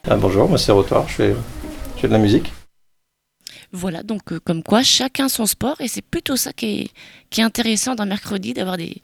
Ah, 0.08 0.16
bonjour, 0.16 0.48
moi 0.48 0.56
c'est 0.56 0.72
Rotoire, 0.72 1.06
je 1.08 1.14
fais, 1.14 1.36
je 1.96 2.00
fais 2.00 2.08
de 2.08 2.12
la 2.12 2.18
musique. 2.18 2.54
Voilà, 3.72 4.02
donc 4.02 4.32
euh, 4.32 4.40
comme 4.42 4.62
quoi 4.62 4.82
chacun 4.82 5.28
son 5.28 5.44
sport 5.44 5.78
et 5.80 5.88
c'est 5.88 6.02
plutôt 6.02 6.36
ça 6.36 6.54
qui 6.54 6.80
est, 6.80 6.90
qui 7.28 7.42
est 7.42 7.44
intéressant 7.44 7.94
dans 7.94 8.06
mercredi 8.06 8.54
d'avoir 8.54 8.78
des, 8.78 9.02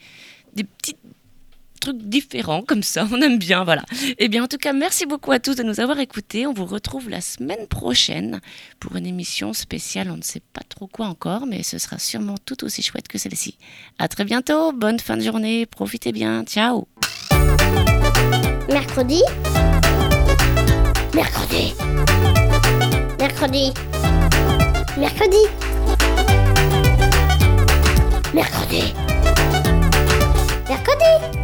des 0.55 0.65
petits 0.65 0.97
trucs 1.79 1.99
différents 1.99 2.63
comme 2.63 2.83
ça, 2.83 3.07
on 3.11 3.21
aime 3.21 3.39
bien, 3.39 3.65
voilà. 3.65 3.85
Et 4.19 4.29
bien 4.29 4.45
en 4.45 4.49
tout 4.49 4.59
cas, 4.59 4.73
merci 4.73 5.07
beaucoup 5.07 5.33
à 5.33 5.39
tous 5.39 5.57
de 5.57 5.63
nous 5.63 5.81
avoir 5.81 5.99
écoutés. 5.99 6.47
On 6.47 6.53
vous 6.53 6.67
retrouve 6.67 7.09
la 7.09 7.21
semaine 7.21 7.67
prochaine 7.67 8.41
pour 8.81 8.97
une 8.97 9.07
émission 9.07 9.53
spéciale, 9.53 10.11
on 10.11 10.17
ne 10.17 10.23
sait 10.23 10.43
pas 10.53 10.63
trop 10.69 10.87
quoi 10.87 11.07
encore, 11.07 11.47
mais 11.47 11.63
ce 11.63 11.79
sera 11.79 11.99
sûrement 11.99 12.37
tout 12.45 12.65
aussi 12.65 12.83
chouette 12.83 13.09
que 13.09 13.19
celle-ci. 13.19 13.57
À 13.99 14.09
très 14.09 14.25
bientôt, 14.25 14.73
bonne 14.73 15.01
fin 15.01 15.17
de 15.17 15.23
journée, 15.23 15.67
profitez 15.67 16.13
bien, 16.13 16.45
ciao. 16.45 16.87
Mercredi. 18.69 19.23
Mercredi. 21.15 21.75
Mercredi. 23.19 23.73
Mercredi. 24.99 25.45
Mercredi. 28.35 28.95
Mercredi 30.69 31.38